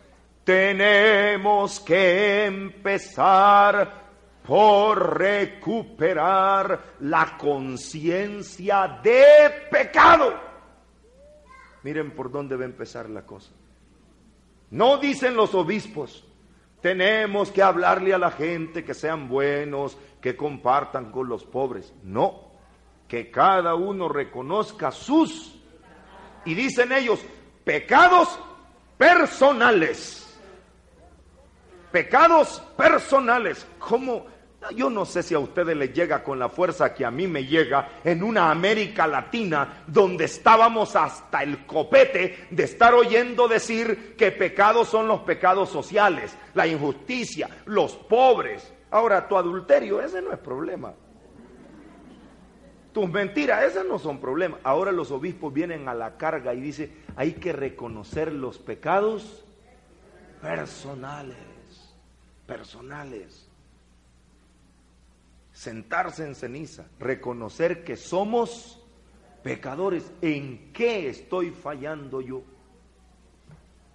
[0.49, 4.07] tenemos que empezar
[4.43, 10.33] por recuperar la conciencia de pecado.
[11.83, 13.51] Miren por dónde va a empezar la cosa.
[14.71, 16.25] No dicen los obispos,
[16.81, 21.93] tenemos que hablarle a la gente que sean buenos, que compartan con los pobres.
[22.05, 22.53] No,
[23.07, 25.61] que cada uno reconozca sus,
[26.47, 27.21] y dicen ellos,
[27.65, 28.41] pecados
[28.97, 30.25] personales.
[31.99, 33.67] Pecados personales.
[33.81, 34.25] ¿Cómo?
[34.77, 37.45] Yo no sé si a ustedes les llega con la fuerza que a mí me
[37.45, 44.31] llega en una América Latina donde estábamos hasta el copete de estar oyendo decir que
[44.31, 48.73] pecados son los pecados sociales, la injusticia, los pobres.
[48.93, 50.95] Ahora, tu adulterio, ese no es problema.
[52.93, 54.61] Tus mentiras, esas no son problemas.
[54.63, 59.45] Ahora los obispos vienen a la carga y dicen, hay que reconocer los pecados
[60.41, 61.37] personales,
[62.49, 63.49] personales
[65.59, 68.81] sentarse en ceniza, reconocer que somos
[69.43, 70.09] pecadores.
[70.23, 72.43] ¿En qué estoy fallando yo?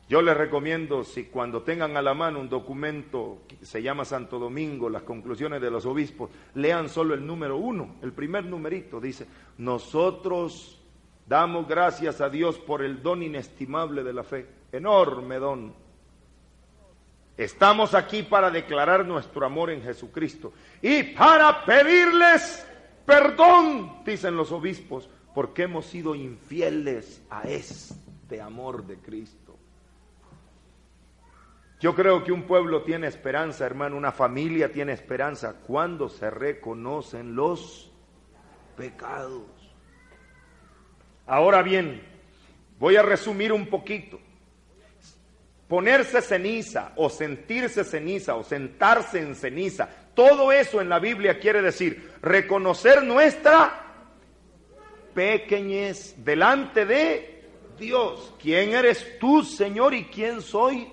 [0.10, 4.40] Yo les recomiendo, si cuando tengan a la mano un documento que se llama Santo
[4.40, 9.26] Domingo, las conclusiones de los obispos, lean solo el número uno, el primer numerito, dice,
[9.58, 10.82] nosotros
[11.26, 15.83] damos gracias a Dios por el don inestimable de la fe, enorme don.
[17.38, 22.66] Estamos aquí para declarar nuestro amor en Jesucristo y para pedirles
[23.06, 29.58] perdón, dicen los obispos, porque hemos sido infieles a este amor de Cristo.
[31.80, 37.36] Yo creo que un pueblo tiene esperanza, hermano, una familia tiene esperanza cuando se reconocen
[37.36, 37.92] los
[38.78, 39.44] pecados.
[41.26, 42.02] Ahora bien,
[42.80, 44.20] voy a resumir un poquito.
[45.74, 51.64] Ponerse ceniza o sentirse ceniza o sentarse en ceniza, todo eso en la Biblia quiere
[51.64, 53.82] decir reconocer nuestra
[55.16, 58.36] pequeñez delante de Dios.
[58.40, 60.88] ¿Quién eres tú, Señor, y quién soy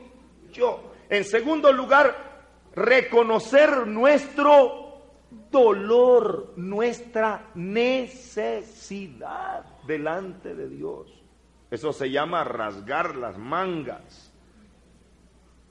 [0.50, 0.94] yo.
[1.10, 2.16] En segundo lugar,
[2.74, 5.02] reconocer nuestro
[5.50, 8.86] dolor, nuestra necesidad
[9.86, 11.12] delante de Dios.
[11.70, 14.29] Eso se llama rasgar las mangas,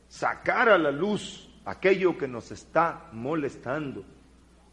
[0.10, 4.04] sacar a la luz aquello que nos está molestando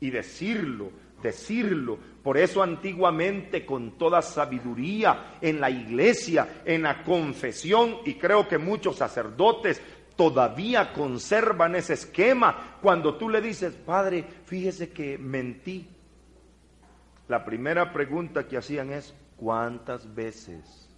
[0.01, 0.91] y decirlo,
[1.23, 1.99] decirlo.
[2.23, 8.59] Por eso antiguamente con toda sabiduría en la iglesia, en la confesión, y creo que
[8.59, 9.81] muchos sacerdotes
[10.17, 12.79] todavía conservan ese esquema.
[12.81, 15.89] Cuando tú le dices, Padre, fíjese que mentí.
[17.29, 20.89] La primera pregunta que hacían es, ¿cuántas veces?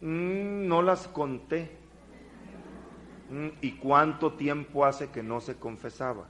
[0.00, 1.83] Mm, no las conté.
[3.30, 6.28] Mm, ¿Y cuánto tiempo hace que no se confesaba?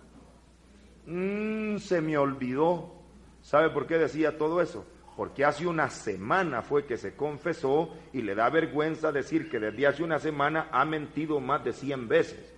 [1.07, 2.95] Mm, se me olvidó.
[3.43, 4.87] ¿Sabe por qué decía todo eso?
[5.17, 9.87] porque hace una semana fue que se confesó y le da vergüenza decir que desde
[9.87, 12.55] hace una semana ha mentido más de 100 veces.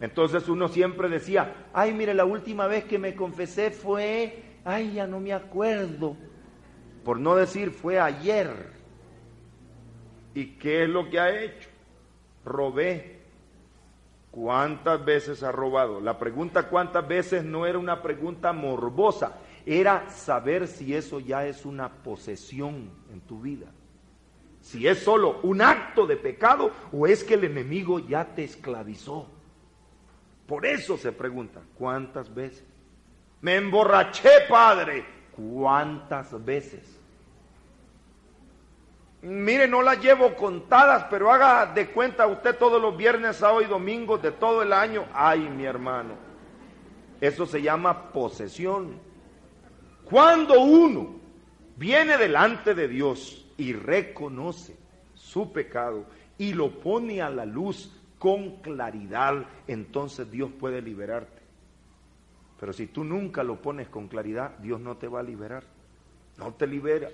[0.00, 5.06] Entonces uno siempre decía, ay, mire, la última vez que me confesé fue, ay, ya
[5.06, 6.16] no me acuerdo,
[7.04, 8.70] por no decir fue ayer.
[10.34, 11.68] ¿Y qué es lo que ha hecho?
[12.44, 13.19] Robé.
[14.30, 16.00] ¿Cuántas veces ha robado?
[16.00, 21.66] La pregunta cuántas veces no era una pregunta morbosa, era saber si eso ya es
[21.66, 23.66] una posesión en tu vida.
[24.60, 29.26] Si es solo un acto de pecado o es que el enemigo ya te esclavizó.
[30.46, 32.64] Por eso se pregunta, ¿cuántas veces?
[33.40, 35.04] Me emborraché, Padre.
[35.32, 36.99] ¿Cuántas veces?
[39.22, 43.66] Mire, no las llevo contadas, pero haga de cuenta usted todos los viernes, sábado y
[43.66, 45.04] domingos de todo el año.
[45.12, 46.14] Ay, mi hermano.
[47.20, 48.98] Eso se llama posesión.
[50.04, 51.20] Cuando uno
[51.76, 54.76] viene delante de Dios y reconoce
[55.14, 56.06] su pecado
[56.38, 61.40] y lo pone a la luz con claridad, entonces Dios puede liberarte.
[62.58, 65.64] Pero si tú nunca lo pones con claridad, Dios no te va a liberar.
[66.38, 67.08] No te libera.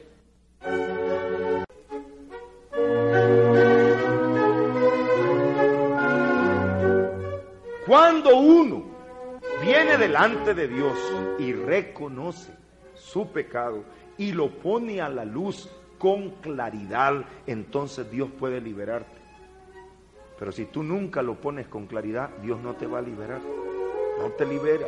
[7.87, 8.83] Cuando uno
[9.63, 10.99] viene delante de Dios
[11.39, 12.53] y reconoce
[12.95, 13.85] su pecado
[14.19, 19.21] y lo pone a la luz con claridad, entonces Dios puede liberarte.
[20.39, 23.41] Pero si tú nunca lo pones con claridad, Dios no te va a liberar.
[24.19, 24.87] No te libera.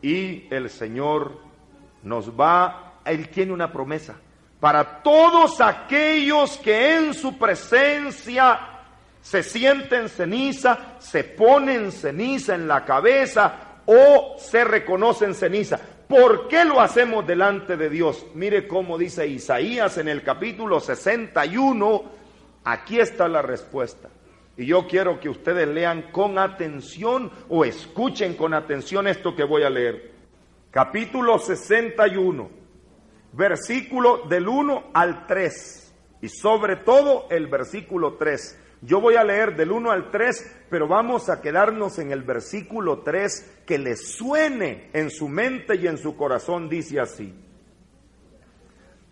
[0.00, 1.36] Y el Señor
[2.02, 4.14] nos va, Él tiene una promesa
[4.60, 8.79] para todos aquellos que en su presencia
[9.22, 15.78] se sienten ceniza, se ponen ceniza en la cabeza o se reconocen ceniza.
[16.08, 18.26] ¿Por qué lo hacemos delante de Dios?
[18.34, 22.02] Mire cómo dice Isaías en el capítulo 61.
[22.64, 24.08] Aquí está la respuesta.
[24.56, 29.62] Y yo quiero que ustedes lean con atención o escuchen con atención esto que voy
[29.62, 30.10] a leer.
[30.70, 32.50] Capítulo 61,
[33.32, 35.94] versículo del 1 al 3.
[36.22, 38.59] Y sobre todo el versículo 3.
[38.82, 43.00] Yo voy a leer del 1 al 3, pero vamos a quedarnos en el versículo
[43.00, 46.68] 3 que le suene en su mente y en su corazón.
[46.68, 47.34] Dice así.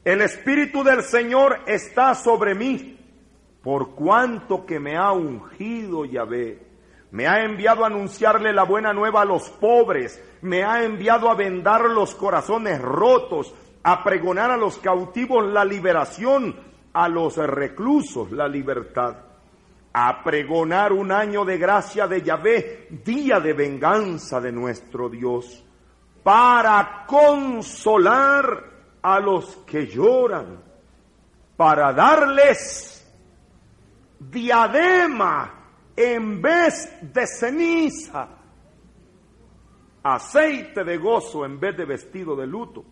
[0.05, 2.99] El Espíritu del Señor está sobre mí,
[3.63, 6.67] por cuanto que me ha ungido Yahvé.
[7.11, 11.35] Me ha enviado a anunciarle la buena nueva a los pobres, me ha enviado a
[11.35, 16.57] vendar los corazones rotos, a pregonar a los cautivos la liberación,
[16.95, 19.28] a los reclusos la libertad
[19.93, 25.65] a pregonar un año de gracia de Yahvé, día de venganza de nuestro Dios,
[26.23, 28.65] para consolar
[29.03, 30.63] a los que lloran,
[31.57, 32.99] para darles
[34.19, 35.55] diadema
[35.97, 38.29] en vez de ceniza,
[40.03, 42.85] aceite de gozo en vez de vestido de luto,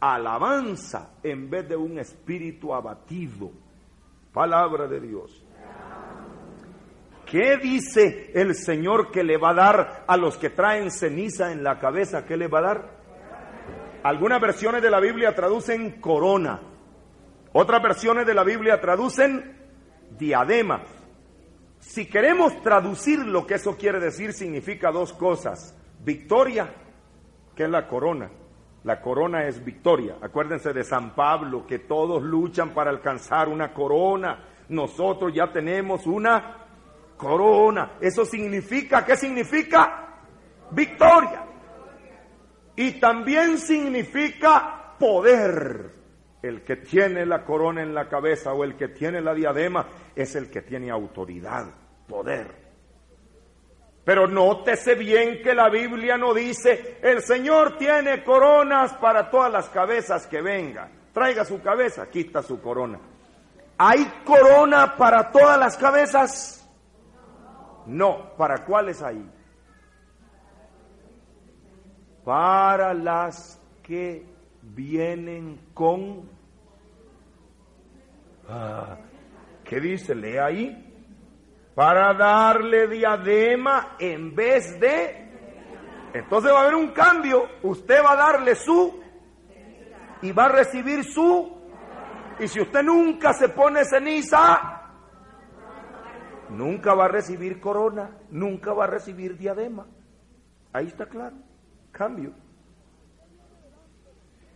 [0.00, 3.50] alabanza en vez de un espíritu abatido.
[4.32, 5.43] Palabra de Dios.
[7.34, 11.64] ¿Qué dice el Señor que le va a dar a los que traen ceniza en
[11.64, 12.24] la cabeza?
[12.24, 12.90] ¿Qué le va a dar?
[14.04, 16.60] Algunas versiones de la Biblia traducen corona.
[17.52, 19.52] Otras versiones de la Biblia traducen
[20.16, 20.84] diadema.
[21.80, 25.76] Si queremos traducir lo que eso quiere decir, significa dos cosas.
[26.04, 26.72] Victoria,
[27.56, 28.30] que es la corona.
[28.84, 30.18] La corona es victoria.
[30.22, 34.38] Acuérdense de San Pablo, que todos luchan para alcanzar una corona.
[34.68, 36.63] Nosotros ya tenemos una
[37.16, 37.92] corona.
[38.00, 40.18] Eso significa, ¿qué significa?
[40.70, 41.44] Victoria.
[42.76, 45.92] Y también significa poder.
[46.42, 50.34] El que tiene la corona en la cabeza o el que tiene la diadema es
[50.36, 51.66] el que tiene autoridad,
[52.06, 52.64] poder.
[54.04, 59.70] Pero nótese bien que la Biblia no dice, el Señor tiene coronas para todas las
[59.70, 60.92] cabezas que vengan.
[61.14, 62.98] Traiga su cabeza, quita su corona.
[63.78, 66.63] ¿Hay corona para todas las cabezas?
[67.86, 69.24] No, ¿para cuáles hay?
[72.24, 74.26] Para las que
[74.62, 76.28] vienen con
[78.48, 78.96] Ah,
[79.64, 80.14] ¿Qué dice?
[80.14, 80.80] Lee ahí.
[81.74, 85.24] Para darle diadema en vez de...
[86.12, 87.48] Entonces va a haber un cambio.
[87.62, 89.02] Usted va a darle su
[90.22, 91.52] y va a recibir su.
[92.38, 94.73] Y si usted nunca se pone ceniza,
[96.54, 99.86] nunca va a recibir corona, nunca va a recibir diadema.
[100.72, 101.36] Ahí está claro.
[101.92, 102.32] Cambio.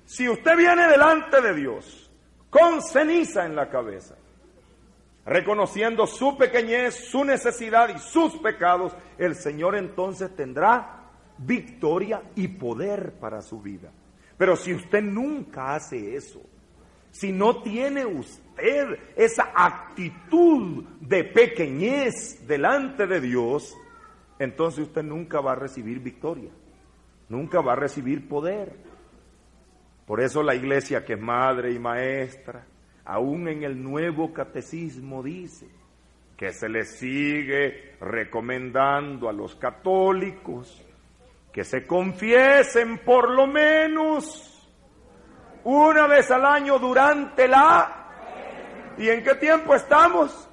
[0.04, 2.10] Si usted viene delante de Dios
[2.48, 4.14] con ceniza en la cabeza,
[5.26, 13.12] reconociendo su pequeñez, su necesidad y sus pecados, el Señor entonces tendrá victoria y poder
[13.20, 13.90] para su vida.
[14.38, 16.40] Pero si usted nunca hace eso,
[17.18, 23.76] si no tiene usted esa actitud de pequeñez delante de Dios,
[24.38, 26.50] entonces usted nunca va a recibir victoria,
[27.28, 28.72] nunca va a recibir poder.
[30.06, 32.64] Por eso la iglesia que es madre y maestra,
[33.04, 35.66] aún en el nuevo catecismo dice
[36.36, 40.80] que se le sigue recomendando a los católicos
[41.52, 44.47] que se confiesen por lo menos
[45.70, 48.06] una vez al año durante la...
[48.96, 50.48] ¿Y en qué tiempo estamos?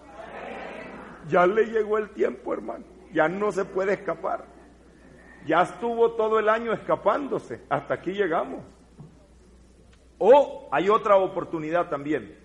[1.29, 2.83] Ya le llegó el tiempo, hermano.
[3.13, 4.43] Ya no se puede escapar.
[5.45, 7.61] Ya estuvo todo el año escapándose.
[7.69, 8.61] Hasta aquí llegamos.
[10.17, 12.37] O hay otra oportunidad también,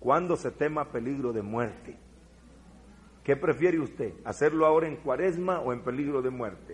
[0.00, 1.96] cuando se tema peligro de muerte.
[3.22, 4.12] ¿Qué prefiere usted?
[4.24, 6.72] ¿Hacerlo ahora en cuaresma o en peligro de muerte?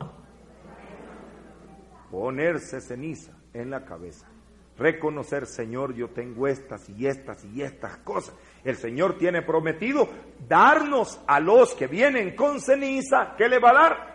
[2.10, 4.32] Ponerse ceniza en la cabeza.
[4.79, 8.35] Reconocer, Señor, yo tengo estas y estas y estas cosas.
[8.64, 10.09] El Señor tiene prometido
[10.49, 14.12] darnos a los que vienen con ceniza, ¿qué le va a dar?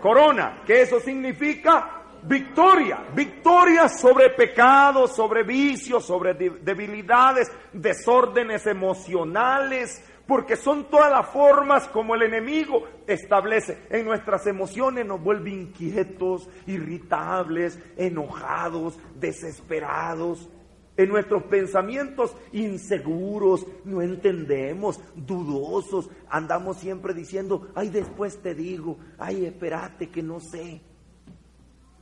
[0.00, 0.62] Corona.
[0.66, 1.96] ¿Qué eso significa?
[2.26, 11.86] victoria, victoria sobre pecados, sobre vicios, sobre debilidades, desórdenes emocionales, porque son todas las formas
[11.88, 13.78] como el enemigo establece.
[13.90, 20.48] En nuestras emociones nos vuelve inquietos, irritables, enojados, desesperados.
[20.96, 29.44] En nuestros pensamientos inseguros, no entendemos, dudosos, andamos siempre diciendo, ay, después te digo, ay,
[29.44, 30.80] espérate que no sé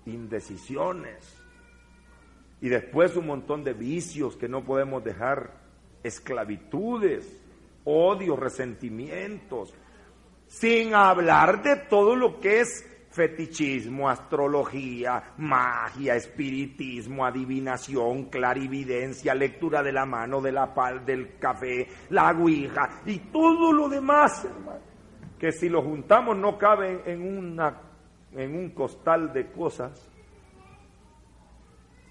[0.06, 1.36] indecisiones.
[2.60, 5.60] Y después un montón de vicios que no podemos dejar,
[6.02, 7.43] esclavitudes,
[7.84, 9.74] odios, resentimientos,
[10.46, 19.92] sin hablar de todo lo que es fetichismo, astrología, magia, espiritismo, adivinación, clarividencia, lectura de
[19.92, 24.48] la mano, de la pal, del café, la ouija y todo lo demás,
[25.38, 27.80] que si lo juntamos no cabe en una
[28.32, 30.08] en un costal de cosas,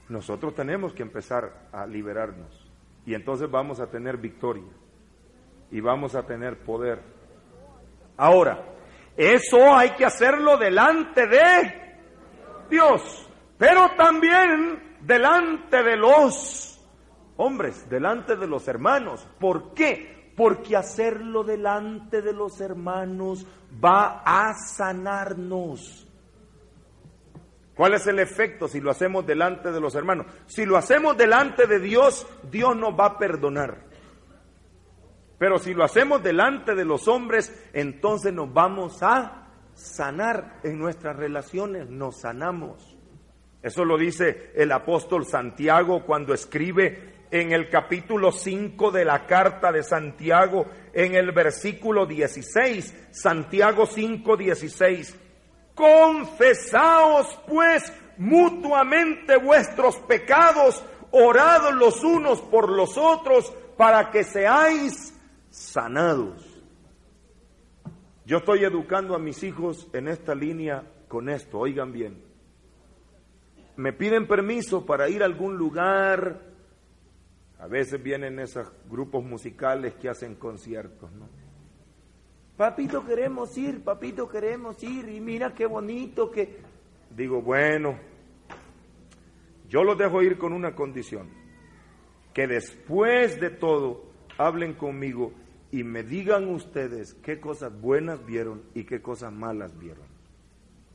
[0.08, 2.72] nosotros tenemos que empezar a liberarnos.
[3.06, 4.72] Y entonces vamos a tener victoria.
[5.74, 7.02] Y vamos a tener poder.
[8.16, 8.64] Ahora,
[9.18, 11.98] eso hay que hacerlo delante de
[12.70, 13.28] Dios.
[13.58, 16.80] Pero también delante de los
[17.36, 19.28] hombres, delante de los hermanos.
[19.38, 20.32] ¿Por qué?
[20.38, 23.46] Porque hacerlo delante de los hermanos
[23.84, 26.08] va a sanarnos
[27.76, 30.28] ¿Cuál es el efecto si lo hacemos delante de los hermanos?
[30.46, 33.93] Si lo hacemos delante de Dios, Dios nos va a perdonar.
[35.44, 41.18] Pero si lo hacemos delante de los hombres, entonces nos vamos a sanar en nuestras
[41.18, 42.96] relaciones, nos sanamos.
[43.62, 49.74] Eso lo dice el apóstol Santiago cuando escribe en el capítulo 5 de la carta
[49.74, 55.14] de Santiago, en el versículo 16, Santiago 5, 16.
[55.76, 60.82] Confesaos pues mutuamente vuestros pecados,
[61.12, 65.13] orad los unos por los otros para que seáis
[65.54, 66.64] sanados.
[68.26, 72.24] Yo estoy educando a mis hijos en esta línea con esto, oigan bien.
[73.76, 76.42] Me piden permiso para ir a algún lugar.
[77.60, 81.30] A veces vienen esos grupos musicales que hacen conciertos, ¿no?
[82.58, 86.62] Papito queremos ir, papito queremos ir y mira qué bonito que...
[87.16, 88.00] Digo, bueno,
[89.70, 91.30] yo los dejo ir con una condición,
[92.34, 94.06] que después de todo
[94.38, 95.32] hablen conmigo
[95.74, 100.06] y me digan ustedes qué cosas buenas vieron y qué cosas malas vieron.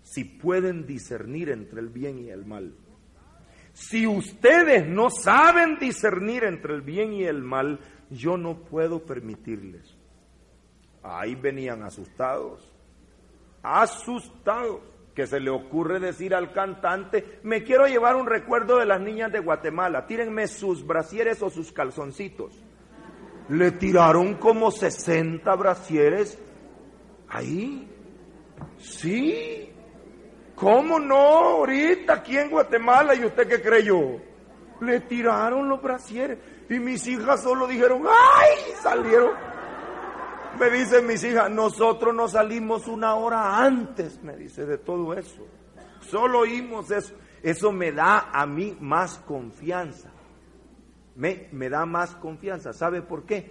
[0.04, 2.72] Si pueden discernir entre el bien y el mal.
[3.72, 9.96] Si ustedes no saben discernir entre el bien y el mal, yo no puedo permitirles.
[11.02, 12.70] Ahí venían asustados,
[13.64, 14.80] asustados,
[15.12, 19.32] que se le ocurre decir al cantante, me quiero llevar un recuerdo de las niñas
[19.32, 22.52] de Guatemala, tírenme sus brasieres o sus calzoncitos.
[23.48, 26.38] Le tiraron como 60 brasieres
[27.28, 27.88] ahí.
[28.78, 29.72] Sí.
[30.54, 31.16] ¿Cómo no?
[31.16, 34.20] Ahorita aquí en Guatemala, ¿y usted qué creyó?
[34.80, 36.38] Le tiraron los brasieres.
[36.68, 38.72] Y mis hijas solo dijeron, ¡ay!
[38.82, 39.32] Salieron.
[40.58, 45.46] Me dicen mis hijas, nosotros no salimos una hora antes, me dice, de todo eso.
[46.00, 47.14] Solo oímos eso.
[47.42, 50.07] Eso me da a mí más confianza
[51.18, 52.72] me, me da más confianza.
[52.72, 53.50] ¿Sabe por qué?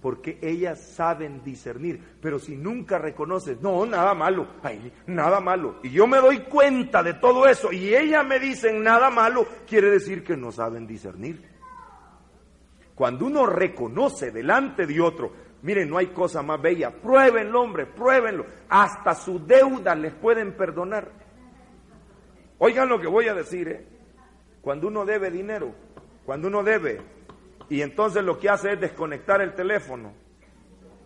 [0.00, 2.00] Porque ellas saben discernir.
[2.20, 5.80] Pero si nunca reconoces, no, nada malo, ay, nada malo.
[5.82, 9.90] Y yo me doy cuenta de todo eso y ellas me dicen nada malo, quiere
[9.90, 11.42] decir que no saben discernir.
[12.94, 15.32] Cuando uno reconoce delante de otro,
[15.62, 18.44] miren, no hay cosa más bella, pruébenlo, hombre, pruébenlo.
[18.68, 21.10] Hasta su deuda les pueden perdonar.
[22.58, 23.86] Oigan lo que voy a decir, ¿eh?
[24.60, 25.72] Cuando uno debe dinero,
[26.28, 27.00] cuando uno debe.
[27.70, 30.12] Y entonces lo que hace es desconectar el teléfono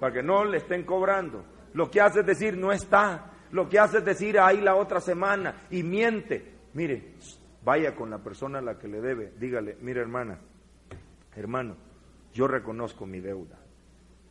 [0.01, 1.45] para que no le estén cobrando.
[1.75, 3.31] Lo que hace es decir, no está.
[3.53, 6.57] Lo que hace es decir, ahí la otra semana y miente.
[6.75, 7.15] Mire,
[7.65, 9.33] vaya con la persona a la que le debe.
[9.39, 10.41] Dígale, mire hermana,
[11.37, 11.77] hermano,
[12.35, 13.61] yo reconozco mi deuda.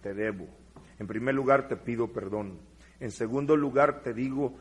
[0.02, 0.46] Te debo.
[1.00, 2.60] En primer lugar, te pido perdón.
[3.00, 4.58] En segundo lugar, te digo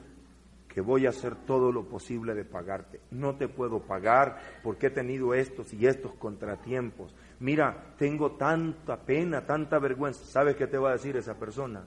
[0.72, 3.00] que voy a hacer todo lo posible de pagarte.
[3.10, 7.12] No te puedo pagar porque he tenido estos y estos contratiempos.
[7.40, 10.24] Mira, tengo tanta pena, tanta vergüenza.
[10.24, 11.84] ¿Sabes qué te va a decir esa persona?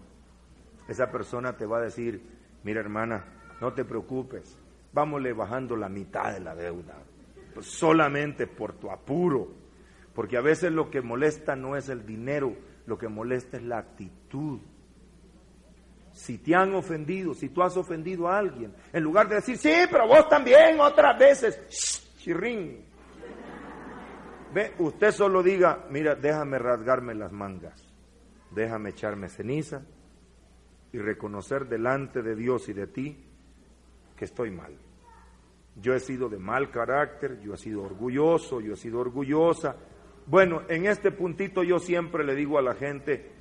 [0.90, 2.22] Esa persona te va a decir,
[2.64, 3.24] mira hermana,
[3.62, 4.60] no te preocupes,
[4.92, 6.98] vámosle bajando la mitad de la deuda,
[7.54, 9.48] pues solamente por tu apuro,
[10.14, 12.54] porque a veces lo que molesta no es el dinero,
[12.86, 14.60] lo que molesta es la actitud
[16.14, 19.74] si te han ofendido, si tú has ofendido a alguien, en lugar de decir, sí,
[19.90, 22.86] pero vos también otras veces, chirrín.
[24.54, 27.84] Ve, usted solo diga, mira, déjame rasgarme las mangas,
[28.52, 29.82] déjame echarme ceniza
[30.92, 33.26] y reconocer delante de Dios y de ti
[34.16, 34.78] que estoy mal.
[35.76, 39.76] Yo he sido de mal carácter, yo he sido orgulloso, yo he sido orgullosa.
[40.28, 43.32] Bueno, en este puntito yo siempre le digo a la gente,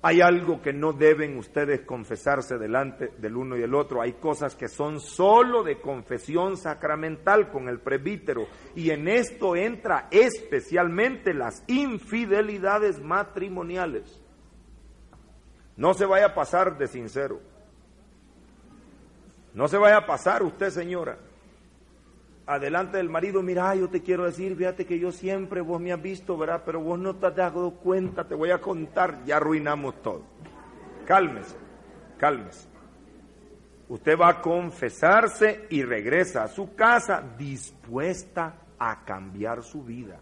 [0.00, 4.00] hay algo que no deben ustedes confesarse delante del uno y el otro.
[4.00, 8.46] Hay cosas que son solo de confesión sacramental con el presbítero.
[8.76, 14.22] Y en esto entra especialmente las infidelidades matrimoniales.
[15.76, 17.40] No se vaya a pasar de sincero.
[19.52, 21.18] No se vaya a pasar usted, señora
[22.48, 26.00] adelante del marido, mira, yo te quiero decir, fíjate que yo siempre, vos me has
[26.00, 26.62] visto, ¿verdad?
[26.64, 30.22] Pero vos no te has dado cuenta, te voy a contar, ya arruinamos todo.
[31.06, 31.56] Cálmese,
[32.16, 32.66] cálmese.
[33.88, 40.18] Usted va a confesarse y regresa a su casa dispuesta a cambiar su vida.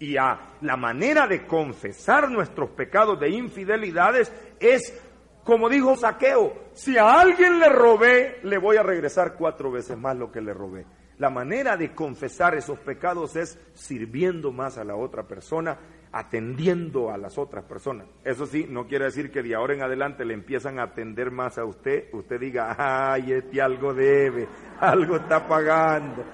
[0.00, 5.00] Y a la manera de confesar nuestros pecados de infidelidades es,
[5.44, 10.16] como dijo Saqueo, si a alguien le robé, le voy a regresar cuatro veces más
[10.16, 10.86] lo que le robé
[11.20, 15.76] La manera de confesar esos pecados es sirviendo más a la otra persona,
[16.12, 18.06] atendiendo a las otras personas.
[18.24, 21.58] Eso sí, no quiere decir que de ahora en adelante le empiezan a atender más
[21.58, 24.48] a usted, usted diga, ay, este algo debe,
[24.80, 26.24] algo está pagando,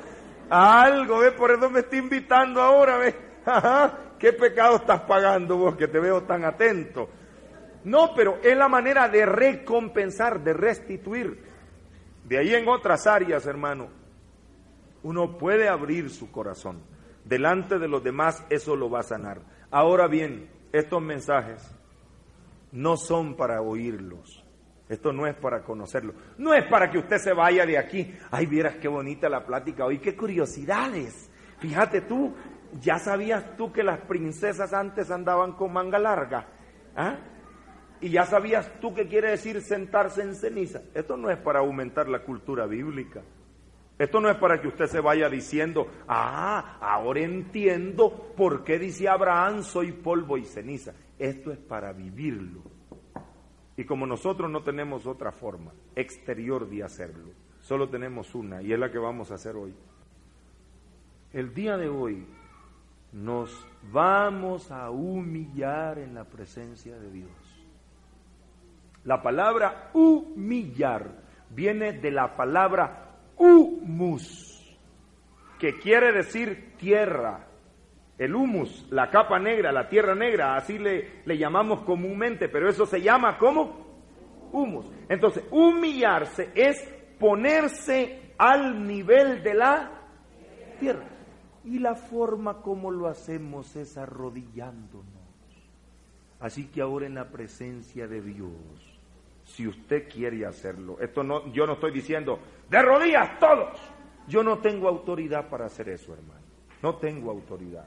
[0.50, 3.16] algo, ve, por eso me está invitando ahora, ve,
[4.20, 7.08] ¿qué pecado estás pagando vos que te veo tan atento?
[7.82, 11.44] No, pero es la manera de recompensar, de restituir.
[12.22, 14.05] De ahí en otras áreas, hermano,
[15.06, 16.82] uno puede abrir su corazón.
[17.24, 19.40] Delante de los demás eso lo va a sanar.
[19.70, 21.62] Ahora bien, estos mensajes
[22.72, 24.44] no son para oírlos.
[24.88, 26.12] Esto no es para conocerlo.
[26.38, 28.12] No es para que usted se vaya de aquí.
[28.32, 31.30] Ay, vieras qué bonita la plática hoy, qué curiosidades.
[31.60, 32.34] Fíjate tú,
[32.80, 36.48] ya sabías tú que las princesas antes andaban con manga larga.
[36.96, 37.16] ¿Ah?
[38.00, 40.82] Y ya sabías tú qué quiere decir sentarse en ceniza.
[40.94, 43.22] Esto no es para aumentar la cultura bíblica.
[43.98, 49.08] Esto no es para que usted se vaya diciendo, ah, ahora entiendo por qué dice
[49.08, 50.92] Abraham, soy polvo y ceniza.
[51.18, 52.60] Esto es para vivirlo.
[53.76, 57.30] Y como nosotros no tenemos otra forma exterior de hacerlo,
[57.60, 59.74] solo tenemos una y es la que vamos a hacer hoy.
[61.32, 62.26] El día de hoy
[63.12, 67.30] nos vamos a humillar en la presencia de Dios.
[69.04, 73.05] La palabra humillar viene de la palabra
[73.36, 74.76] humus,
[75.58, 77.46] que quiere decir tierra.
[78.18, 82.86] El humus, la capa negra, la tierra negra, así le, le llamamos comúnmente, pero eso
[82.86, 83.86] se llama como
[84.52, 84.86] humus.
[85.08, 86.82] Entonces, humillarse es
[87.18, 89.90] ponerse al nivel de la
[90.80, 91.08] tierra.
[91.64, 95.04] Y la forma como lo hacemos es arrodillándonos.
[96.38, 98.95] Así que ahora en la presencia de Dios,
[99.46, 100.98] si usted quiere hacerlo.
[101.00, 102.38] Esto no, yo no estoy diciendo,
[102.68, 103.78] de rodillas todos.
[104.26, 106.40] Yo no tengo autoridad para hacer eso, hermano.
[106.82, 107.86] No tengo autoridad.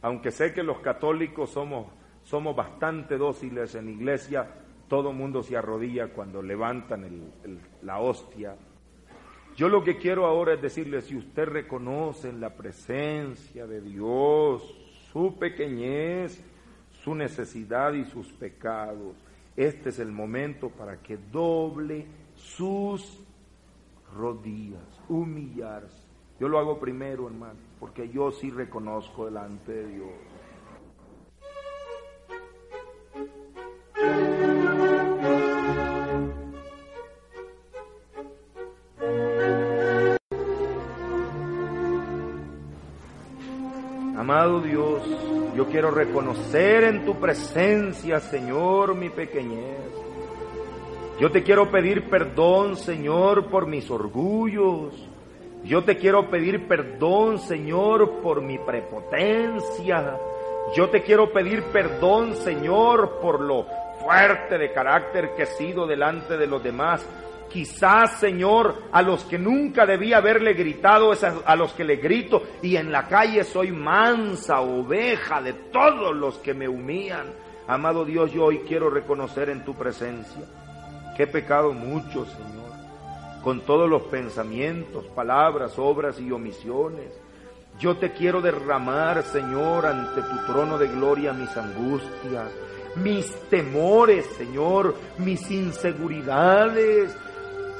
[0.00, 1.88] Aunque sé que los católicos somos,
[2.22, 4.48] somos bastante dóciles en iglesia,
[4.88, 7.32] todo mundo se arrodilla cuando levantan
[7.82, 8.54] la hostia.
[9.56, 14.62] Yo lo que quiero ahora es decirle, si usted reconoce en la presencia de Dios
[15.12, 16.40] su pequeñez,
[17.02, 19.16] su necesidad y sus pecados,
[19.56, 23.20] este es el momento para que doble sus
[24.14, 26.04] rodillas, humillarse.
[26.40, 30.10] Yo lo hago primero, hermano, porque yo sí reconozco delante de Dios.
[44.16, 45.02] Amado Dios,
[45.56, 49.78] yo quiero reconocer en tu presencia, Señor, mi pequeñez.
[51.20, 54.94] Yo te quiero pedir perdón, Señor, por mis orgullos.
[55.62, 60.18] Yo te quiero pedir perdón, Señor, por mi prepotencia.
[60.74, 63.66] Yo te quiero pedir perdón, Señor, por lo
[64.00, 67.06] fuerte de carácter que he sido delante de los demás.
[67.50, 71.12] Quizás, Señor, a los que nunca debía haberle gritado
[71.44, 76.38] a, los que le grito y en la calle soy mansa oveja de todos los
[76.38, 77.26] que me humillan.
[77.68, 80.42] Amado Dios, yo hoy quiero reconocer en tu presencia
[81.16, 82.72] que he pecado mucho, Señor,
[83.42, 87.12] con todos los pensamientos, palabras, obras y omisiones.
[87.78, 92.50] Yo te quiero derramar, Señor, ante tu trono de gloria mis angustias,
[92.96, 97.16] mis temores, Señor, mis inseguridades,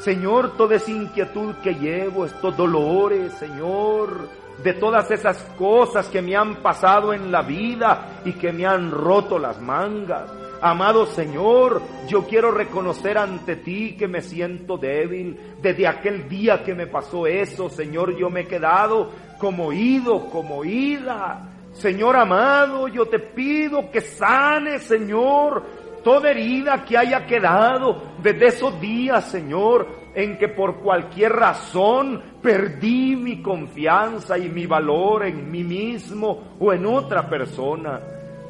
[0.00, 4.28] Señor, toda esa inquietud que llevo, estos dolores, Señor,
[4.62, 8.90] de todas esas cosas que me han pasado en la vida y que me han
[8.90, 10.30] roto las mangas.
[10.60, 15.38] Amado Señor, yo quiero reconocer ante ti que me siento débil.
[15.60, 20.64] Desde aquel día que me pasó eso, Señor, yo me he quedado como ido, como
[20.64, 21.50] ida.
[21.74, 25.64] Señor amado, yo te pido que sane, Señor,
[26.04, 33.16] toda herida que haya quedado desde esos días, Señor, en que por cualquier razón perdí
[33.16, 38.00] mi confianza y mi valor en mí mismo o en otra persona.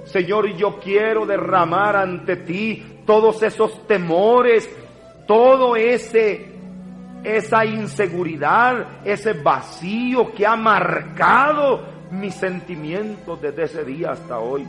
[0.05, 4.69] Señor, yo quiero derramar ante ti todos esos temores,
[5.27, 6.53] todo ese
[7.25, 11.81] esa inseguridad, ese vacío que ha marcado
[12.11, 14.67] mis sentimientos desde ese día hasta hoy.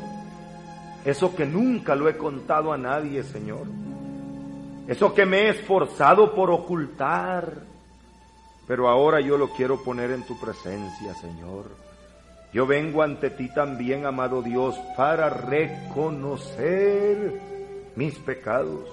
[1.06, 3.68] Eso que nunca lo he contado a nadie, Señor.
[4.88, 7.53] Eso que me he esforzado por ocultar.
[8.68, 11.66] Pero ahora yo lo quiero poner en tu presencia, Señor.
[12.51, 16.76] Yo vengo ante ti también, amado Dios, para reconocer
[17.95, 18.89] mis pecados.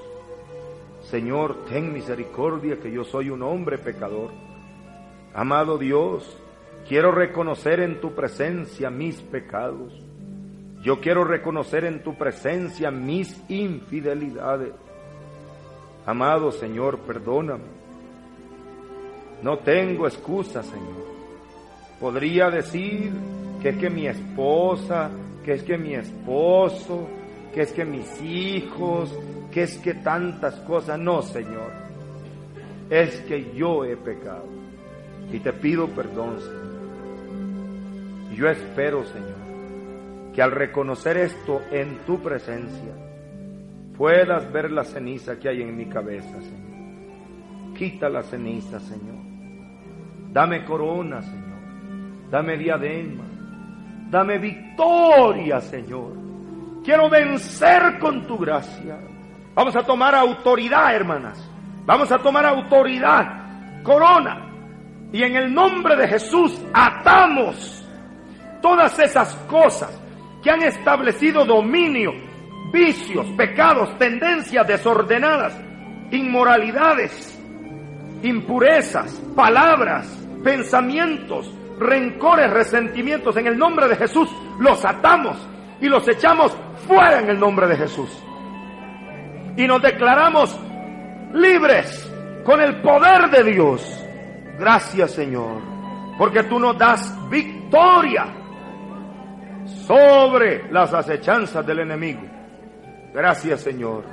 [1.05, 4.31] Señor, ten misericordia que yo soy un hombre pecador.
[5.33, 6.37] Amado Dios,
[6.87, 10.12] quiero reconocer en tu presencia mis pecados.
[10.83, 14.73] Yo quiero reconocer en tu presencia mis infidelidades.
[16.05, 17.83] Amado Señor, perdóname.
[19.43, 21.07] No tengo excusa, Señor.
[22.01, 23.13] Podría decir
[23.61, 25.11] que es que mi esposa,
[25.45, 27.09] que es que mi esposo,
[27.55, 29.17] que es que mis hijos,
[29.53, 30.99] que es que tantas cosas.
[30.99, 31.71] No, Señor.
[32.91, 34.47] Es que yo he pecado.
[35.33, 36.63] Y te pido perdón, Señor.
[38.35, 39.32] Yo espero, Señor,
[40.33, 42.93] que al reconocer esto en tu presencia,
[43.97, 47.75] puedas ver la ceniza que hay en mi cabeza, Señor.
[47.77, 49.23] Quita la ceniza, Señor.
[50.33, 52.31] Dame corona, Señor.
[52.31, 53.25] Dame diadema.
[54.09, 56.13] Dame victoria, Señor.
[56.83, 58.99] Quiero vencer con tu gracia.
[59.55, 61.51] Vamos a tomar autoridad, hermanas.
[61.85, 63.83] Vamos a tomar autoridad.
[63.83, 64.49] Corona.
[65.13, 67.87] Y en el nombre de Jesús atamos
[68.63, 70.02] todas esas cosas
[70.43, 72.13] que han establecido dominio,
[72.73, 75.57] vicios, pecados, tendencias desordenadas,
[76.11, 77.41] inmoralidades,
[78.23, 80.07] impurezas, palabras,
[80.43, 83.37] pensamientos, rencores, resentimientos.
[83.37, 84.29] En el nombre de Jesús
[84.59, 85.37] los atamos
[85.81, 88.11] y los echamos fuera en el nombre de Jesús.
[89.57, 90.59] Y nos declaramos
[91.35, 92.11] libres
[92.45, 94.05] con el poder de Dios.
[94.59, 95.61] Gracias Señor,
[96.19, 98.42] porque tú nos das victoria
[99.67, 102.23] sobre las acechanzas del enemigo.
[103.15, 104.05] Gracias Señor.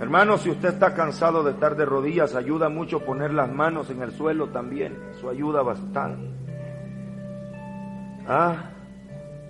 [0.00, 4.00] Hermano, si usted está cansado de estar de rodillas, ayuda mucho poner las manos en
[4.00, 4.96] el suelo también.
[5.14, 6.26] Eso ayuda bastante.
[8.26, 8.70] Ah,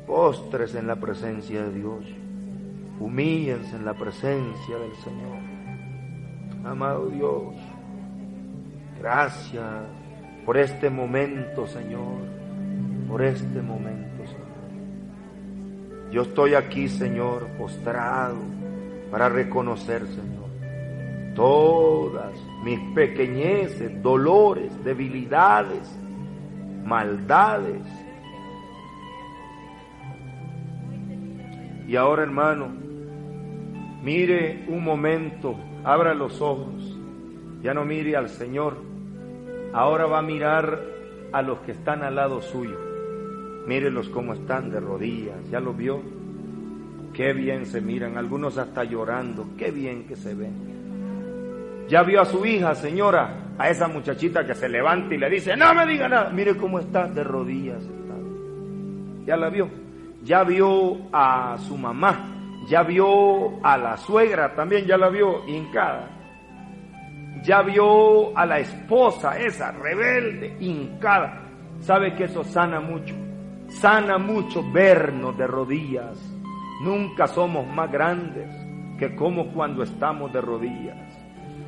[0.08, 2.04] postres en la presencia de Dios.
[2.98, 5.38] Humíllense en la presencia del Señor.
[6.64, 7.54] Amado Dios,
[8.98, 9.84] gracias
[10.44, 12.18] por este momento, Señor.
[13.08, 14.09] Por este momento.
[16.10, 18.36] Yo estoy aquí, Señor, postrado
[19.12, 20.50] para reconocer, Señor,
[21.36, 22.32] todas
[22.64, 25.96] mis pequeñeces, dolores, debilidades,
[26.84, 27.82] maldades.
[31.86, 32.68] Y ahora, hermano,
[34.02, 35.54] mire un momento,
[35.84, 36.98] abra los ojos,
[37.62, 38.78] ya no mire al Señor,
[39.72, 40.82] ahora va a mirar
[41.32, 42.89] a los que están al lado suyo.
[43.66, 46.00] Mírelos como están de rodillas, ¿ya lo vio?
[47.12, 51.86] Qué bien se miran, algunos hasta llorando, qué bien que se ven.
[51.88, 55.56] Ya vio a su hija, señora, a esa muchachita que se levanta y le dice,
[55.56, 57.82] no me diga nada, mire cómo está de rodillas.
[59.26, 59.68] Ya la vio.
[60.22, 66.08] Ya vio a su mamá, ya vio a la suegra, también ya la vio hincada.
[67.42, 71.42] Ya vio a la esposa, esa rebelde, hincada.
[71.80, 73.14] ¿Sabe que eso sana mucho?
[73.70, 76.30] Sana mucho vernos de rodillas
[76.80, 78.48] Nunca somos más grandes
[78.98, 80.96] que como cuando estamos de rodillas.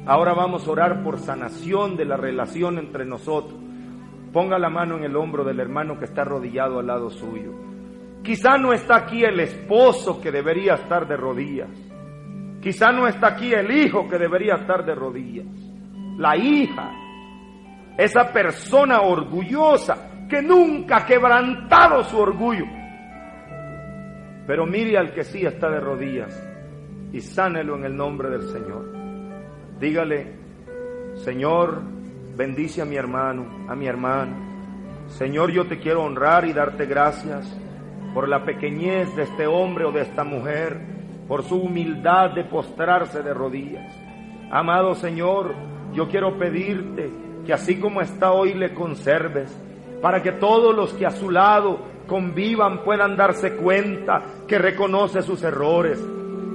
[0.07, 3.61] Ahora vamos a orar por sanación de la relación entre nosotros.
[4.32, 7.53] Ponga la mano en el hombro del hermano que está arrodillado al lado suyo.
[8.22, 11.68] Quizá no está aquí el esposo que debería estar de rodillas.
[12.62, 15.46] Quizá no está aquí el hijo que debería estar de rodillas.
[16.16, 16.90] La hija.
[17.98, 22.64] Esa persona orgullosa que nunca ha quebrantado su orgullo
[24.47, 26.33] pero mire al que sí está de rodillas
[27.12, 28.93] y sánelo en el nombre del Señor.
[29.78, 30.33] Dígale,
[31.14, 31.83] Señor,
[32.37, 34.35] bendice a mi hermano, a mi hermana.
[35.09, 37.57] Señor, yo te quiero honrar y darte gracias
[38.14, 40.80] por la pequeñez de este hombre o de esta mujer,
[41.28, 43.95] por su humildad de postrarse de rodillas.
[44.51, 45.55] Amado Señor,
[45.93, 47.11] yo quiero pedirte
[47.47, 49.57] que así como está hoy le conserves,
[50.03, 51.78] para que todos los que a su lado
[52.09, 56.05] convivan puedan darse cuenta que reconoce sus errores,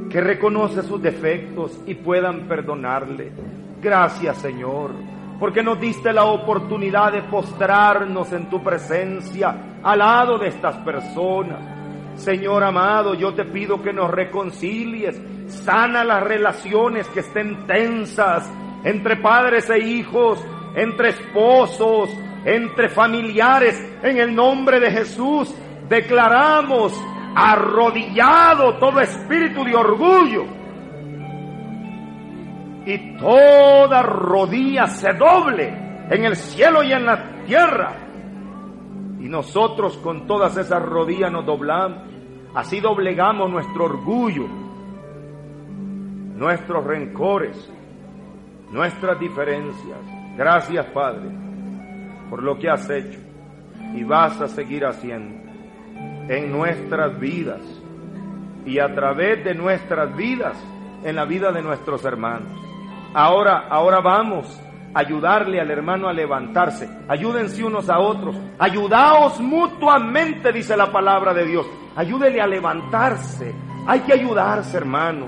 [0.10, 3.32] que reconoce sus defectos y puedan perdonarle.
[3.82, 4.92] Gracias Señor,
[5.40, 11.60] porque nos diste la oportunidad de postrarnos en tu presencia al lado de estas personas.
[12.16, 18.52] Señor amado, yo te pido que nos reconcilies, sana las relaciones que estén tensas
[18.84, 20.44] entre padres e hijos,
[20.76, 22.10] entre esposos,
[22.48, 25.54] entre familiares, en el nombre de Jesús,
[25.90, 26.98] declaramos
[27.36, 30.46] arrodillado todo espíritu de orgullo.
[32.86, 35.68] Y toda rodilla se doble
[36.10, 37.98] en el cielo y en la tierra.
[39.20, 42.00] Y nosotros con todas esas rodillas nos doblamos.
[42.56, 44.48] Así doblegamos nuestro orgullo,
[46.38, 47.70] nuestros rencores,
[48.72, 50.00] nuestras diferencias.
[50.38, 51.47] Gracias, Padre
[52.30, 53.20] por lo que has hecho
[53.94, 55.48] y vas a seguir haciendo
[56.30, 57.62] en nuestras vidas
[58.66, 60.58] y a través de nuestras vidas
[61.04, 62.52] en la vida de nuestros hermanos.
[63.14, 64.62] Ahora, ahora vamos
[64.94, 66.90] a ayudarle al hermano a levantarse.
[67.08, 68.36] Ayúdense unos a otros.
[68.60, 71.66] Ayudaos mutuamente, dice la palabra de Dios.
[71.96, 73.56] Ayúdele a levantarse.
[73.88, 75.28] Hay que ayudarse, hermano.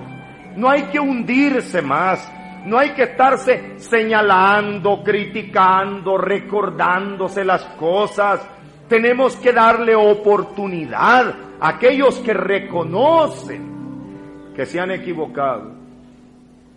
[0.56, 2.32] No hay que hundirse más.
[2.70, 8.48] No hay que estarse señalando, criticando, recordándose las cosas.
[8.88, 15.72] Tenemos que darle oportunidad a aquellos que reconocen que se han equivocado.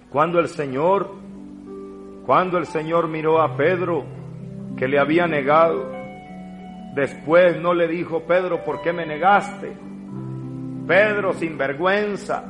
[0.08, 1.10] Cuando el Señor,
[2.24, 4.04] cuando el Señor miró a Pedro
[4.78, 5.92] que le había negado,
[6.94, 9.76] después no le dijo, Pedro, ¿por qué me negaste?
[10.86, 12.44] Pedro, sin vergüenza,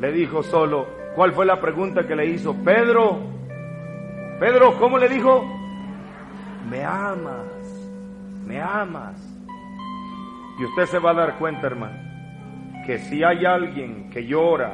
[0.00, 2.54] le dijo solo, ¿cuál fue la pregunta que le hizo?
[2.54, 3.18] Pedro,
[4.38, 5.44] Pedro, ¿cómo le dijo?
[6.70, 7.90] Me amas,
[8.46, 9.16] me amas.
[10.58, 11.98] Y usted se va a dar cuenta, hermano,
[12.86, 14.72] que si hay alguien que llora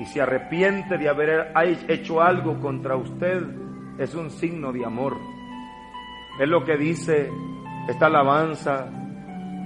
[0.00, 1.52] y se arrepiente de haber
[1.88, 3.42] hecho algo contra usted,
[3.98, 5.16] es un signo de amor.
[6.40, 7.30] Es lo que dice
[7.88, 8.88] esta alabanza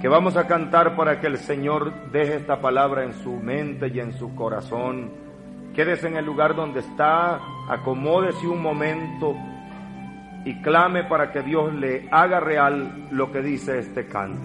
[0.01, 4.01] que vamos a cantar para que el Señor deje esta palabra en su mente y
[4.01, 5.30] en su corazón.
[5.81, 9.35] Quédese en el lugar donde está, acomódese un momento
[10.45, 14.43] y clame para que Dios le haga real lo que dice este canto.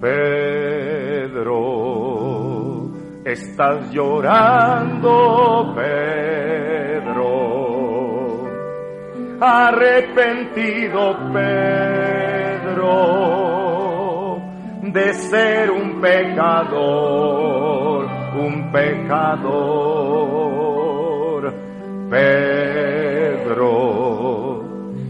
[0.00, 1.52] Pedro,
[3.24, 7.22] estás llorando, Pedro
[9.40, 12.82] arrepentido Pedro
[14.92, 19.82] de ser un pecador, un pecador.
[22.10, 23.70] Pedro,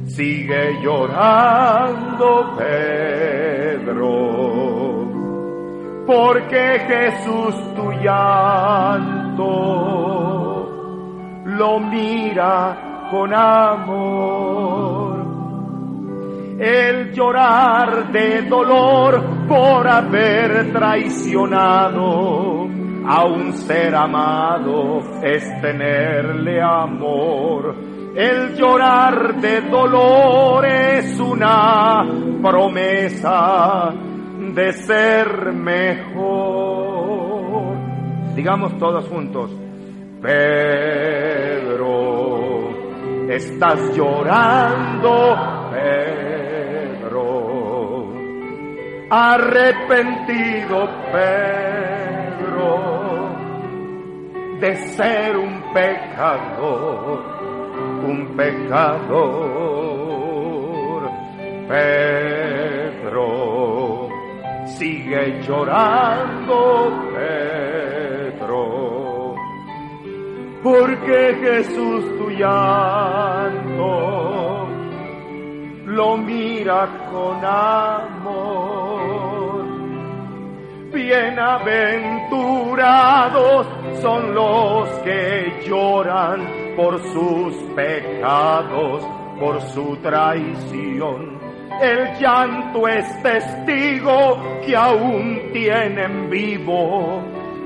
[0.07, 4.07] sigue llorando Pedro,
[6.07, 9.43] porque Jesús tu llanto
[11.45, 15.23] lo mira con amor.
[16.61, 22.69] El llorar de dolor por haber traicionado
[23.07, 27.75] a un ser amado es tenerle amor.
[28.15, 32.05] El llorar de dolor es una
[32.43, 33.93] promesa
[34.55, 36.83] de ser mejor.
[38.35, 39.51] Digamos todos juntos,
[40.21, 41.83] Pedro
[43.29, 45.37] estás llorando,
[49.15, 52.71] arrepentido, Pedro,
[54.59, 57.23] de ser un pecador,
[58.07, 59.03] un pecador,
[61.69, 63.19] Pedro,
[64.65, 68.83] sigue llorando, Pedro
[70.63, 73.83] porque Jesús tu llanto
[75.87, 78.22] lo mira con amor.
[80.93, 83.67] Bienaventurados
[84.03, 89.03] son los que lloran por sus pecados,
[89.41, 91.41] por su traición.
[91.81, 97.23] El llanto es testigo que aún tienen vivo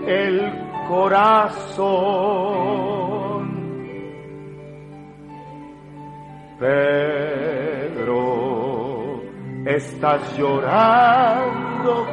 [0.07, 0.49] el
[0.89, 2.47] corazón.
[6.61, 8.17] Pedro,
[9.67, 12.07] estás llorando,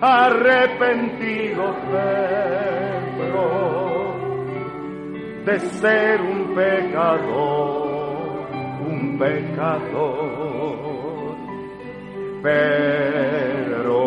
[0.00, 3.38] arrepentido, Pedro,
[5.44, 8.48] de ser un pecador,
[8.86, 10.38] un pecador.
[12.42, 13.98] Pedro,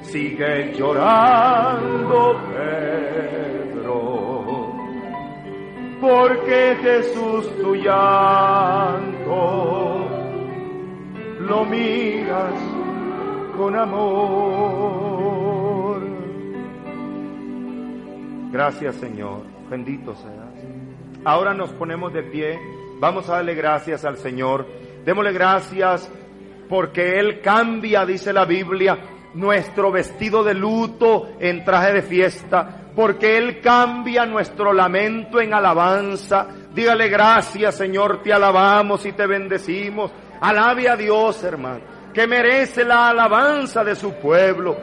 [0.00, 3.94] sigue llorando Pedro,
[6.00, 9.28] porque Jesús tu llanto
[11.38, 12.67] lo miras
[13.58, 13.98] con amor.
[18.52, 20.34] Gracias Señor, bendito seas.
[21.24, 22.58] Ahora nos ponemos de pie,
[23.00, 24.64] vamos a darle gracias al Señor,
[25.04, 26.08] démosle gracias
[26.68, 28.96] porque Él cambia, dice la Biblia,
[29.34, 36.46] nuestro vestido de luto en traje de fiesta, porque Él cambia nuestro lamento en alabanza.
[36.72, 40.12] Dígale gracias, Señor, te alabamos y te bendecimos.
[40.40, 44.76] Alabe a Dios, hermano, que merece la alabanza de su pueblo.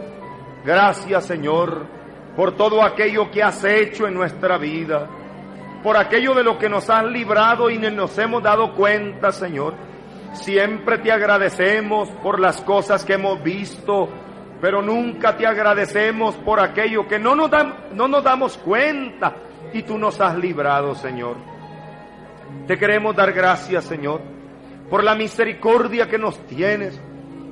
[0.64, 1.86] Gracias, Señor.
[2.34, 5.06] por todo aquello que has hecho en nuestra vida,
[5.84, 9.74] por aquello de lo que nos has librado y nos hemos dado cuenta, Señor.
[10.32, 14.08] Siempre te agradecemos por las cosas que hemos visto,
[14.62, 17.52] pero nunca te agradecemos por aquello que no nos,
[17.92, 19.36] no nos damos cuenta
[19.74, 21.36] y tú nos has librado, Señor.
[22.66, 24.22] Te queremos dar gracias, Señor,
[24.90, 27.02] por la misericordia que nos tienes,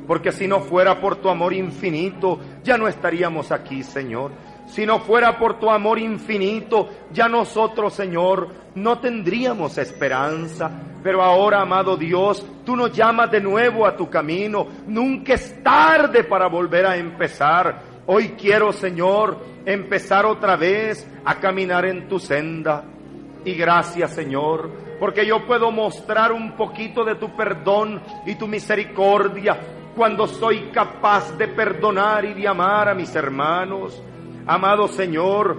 [0.07, 4.31] porque si no fuera por tu amor infinito, ya no estaríamos aquí, Señor.
[4.67, 10.71] Si no fuera por tu amor infinito, ya nosotros, Señor, no tendríamos esperanza.
[11.03, 14.67] Pero ahora, amado Dios, tú nos llamas de nuevo a tu camino.
[14.87, 17.81] Nunca es tarde para volver a empezar.
[18.05, 22.83] Hoy quiero, Señor, empezar otra vez a caminar en tu senda.
[23.45, 29.57] Y gracias, Señor, porque yo puedo mostrar un poquito de tu perdón y tu misericordia
[29.95, 34.01] cuando soy capaz de perdonar y de amar a mis hermanos.
[34.45, 35.57] Amado Señor,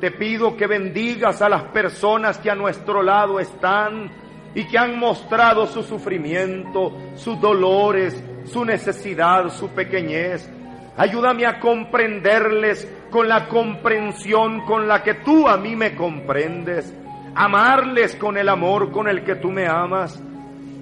[0.00, 4.10] te pido que bendigas a las personas que a nuestro lado están
[4.54, 10.50] y que han mostrado su sufrimiento, sus dolores, su necesidad, su pequeñez.
[10.96, 16.92] Ayúdame a comprenderles con la comprensión con la que tú a mí me comprendes.
[17.34, 20.22] Amarles con el amor con el que tú me amas.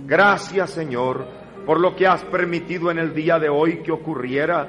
[0.07, 4.69] Gracias Señor por lo que has permitido en el día de hoy que ocurriera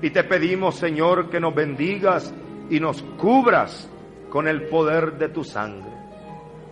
[0.00, 2.34] y te pedimos, Señor, que nos bendigas
[2.68, 3.88] y nos cubras
[4.30, 5.92] con el poder de tu sangre.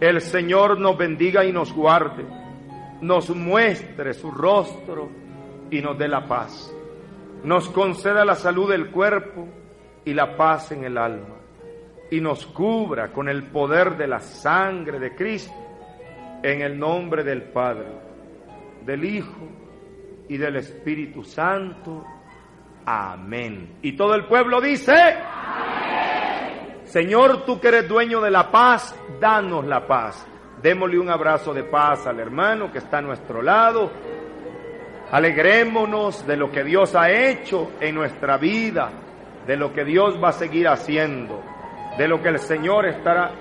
[0.01, 2.25] El Señor nos bendiga y nos guarde,
[3.03, 5.11] nos muestre su rostro
[5.71, 6.73] y nos dé la paz.
[7.45, 9.47] Nos conceda la salud del cuerpo
[10.05, 11.37] y la paz en el alma.
[12.11, 15.55] Y nos cubra con el poder de la sangre de Cristo
[16.43, 17.87] en el nombre del Padre,
[18.85, 19.49] del Hijo
[20.29, 22.05] y del Espíritu Santo.
[22.87, 23.77] Amén.
[23.83, 24.95] Y todo el pueblo dice,
[26.85, 30.27] Señor, tú que eres dueño de la paz, danos la paz.
[30.63, 33.91] Démosle un abrazo de paz al hermano que está a nuestro lado.
[35.11, 38.91] Alegrémonos de lo que Dios ha hecho en nuestra vida,
[39.47, 41.43] de lo que Dios va a seguir haciendo,
[41.99, 43.33] de lo que el Señor estará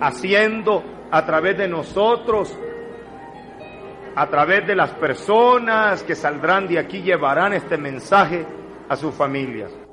[0.00, 2.58] haciendo a través de nosotros
[4.16, 8.46] a través de las personas que saldrán de aquí llevarán este mensaje
[8.88, 9.83] a sus familias.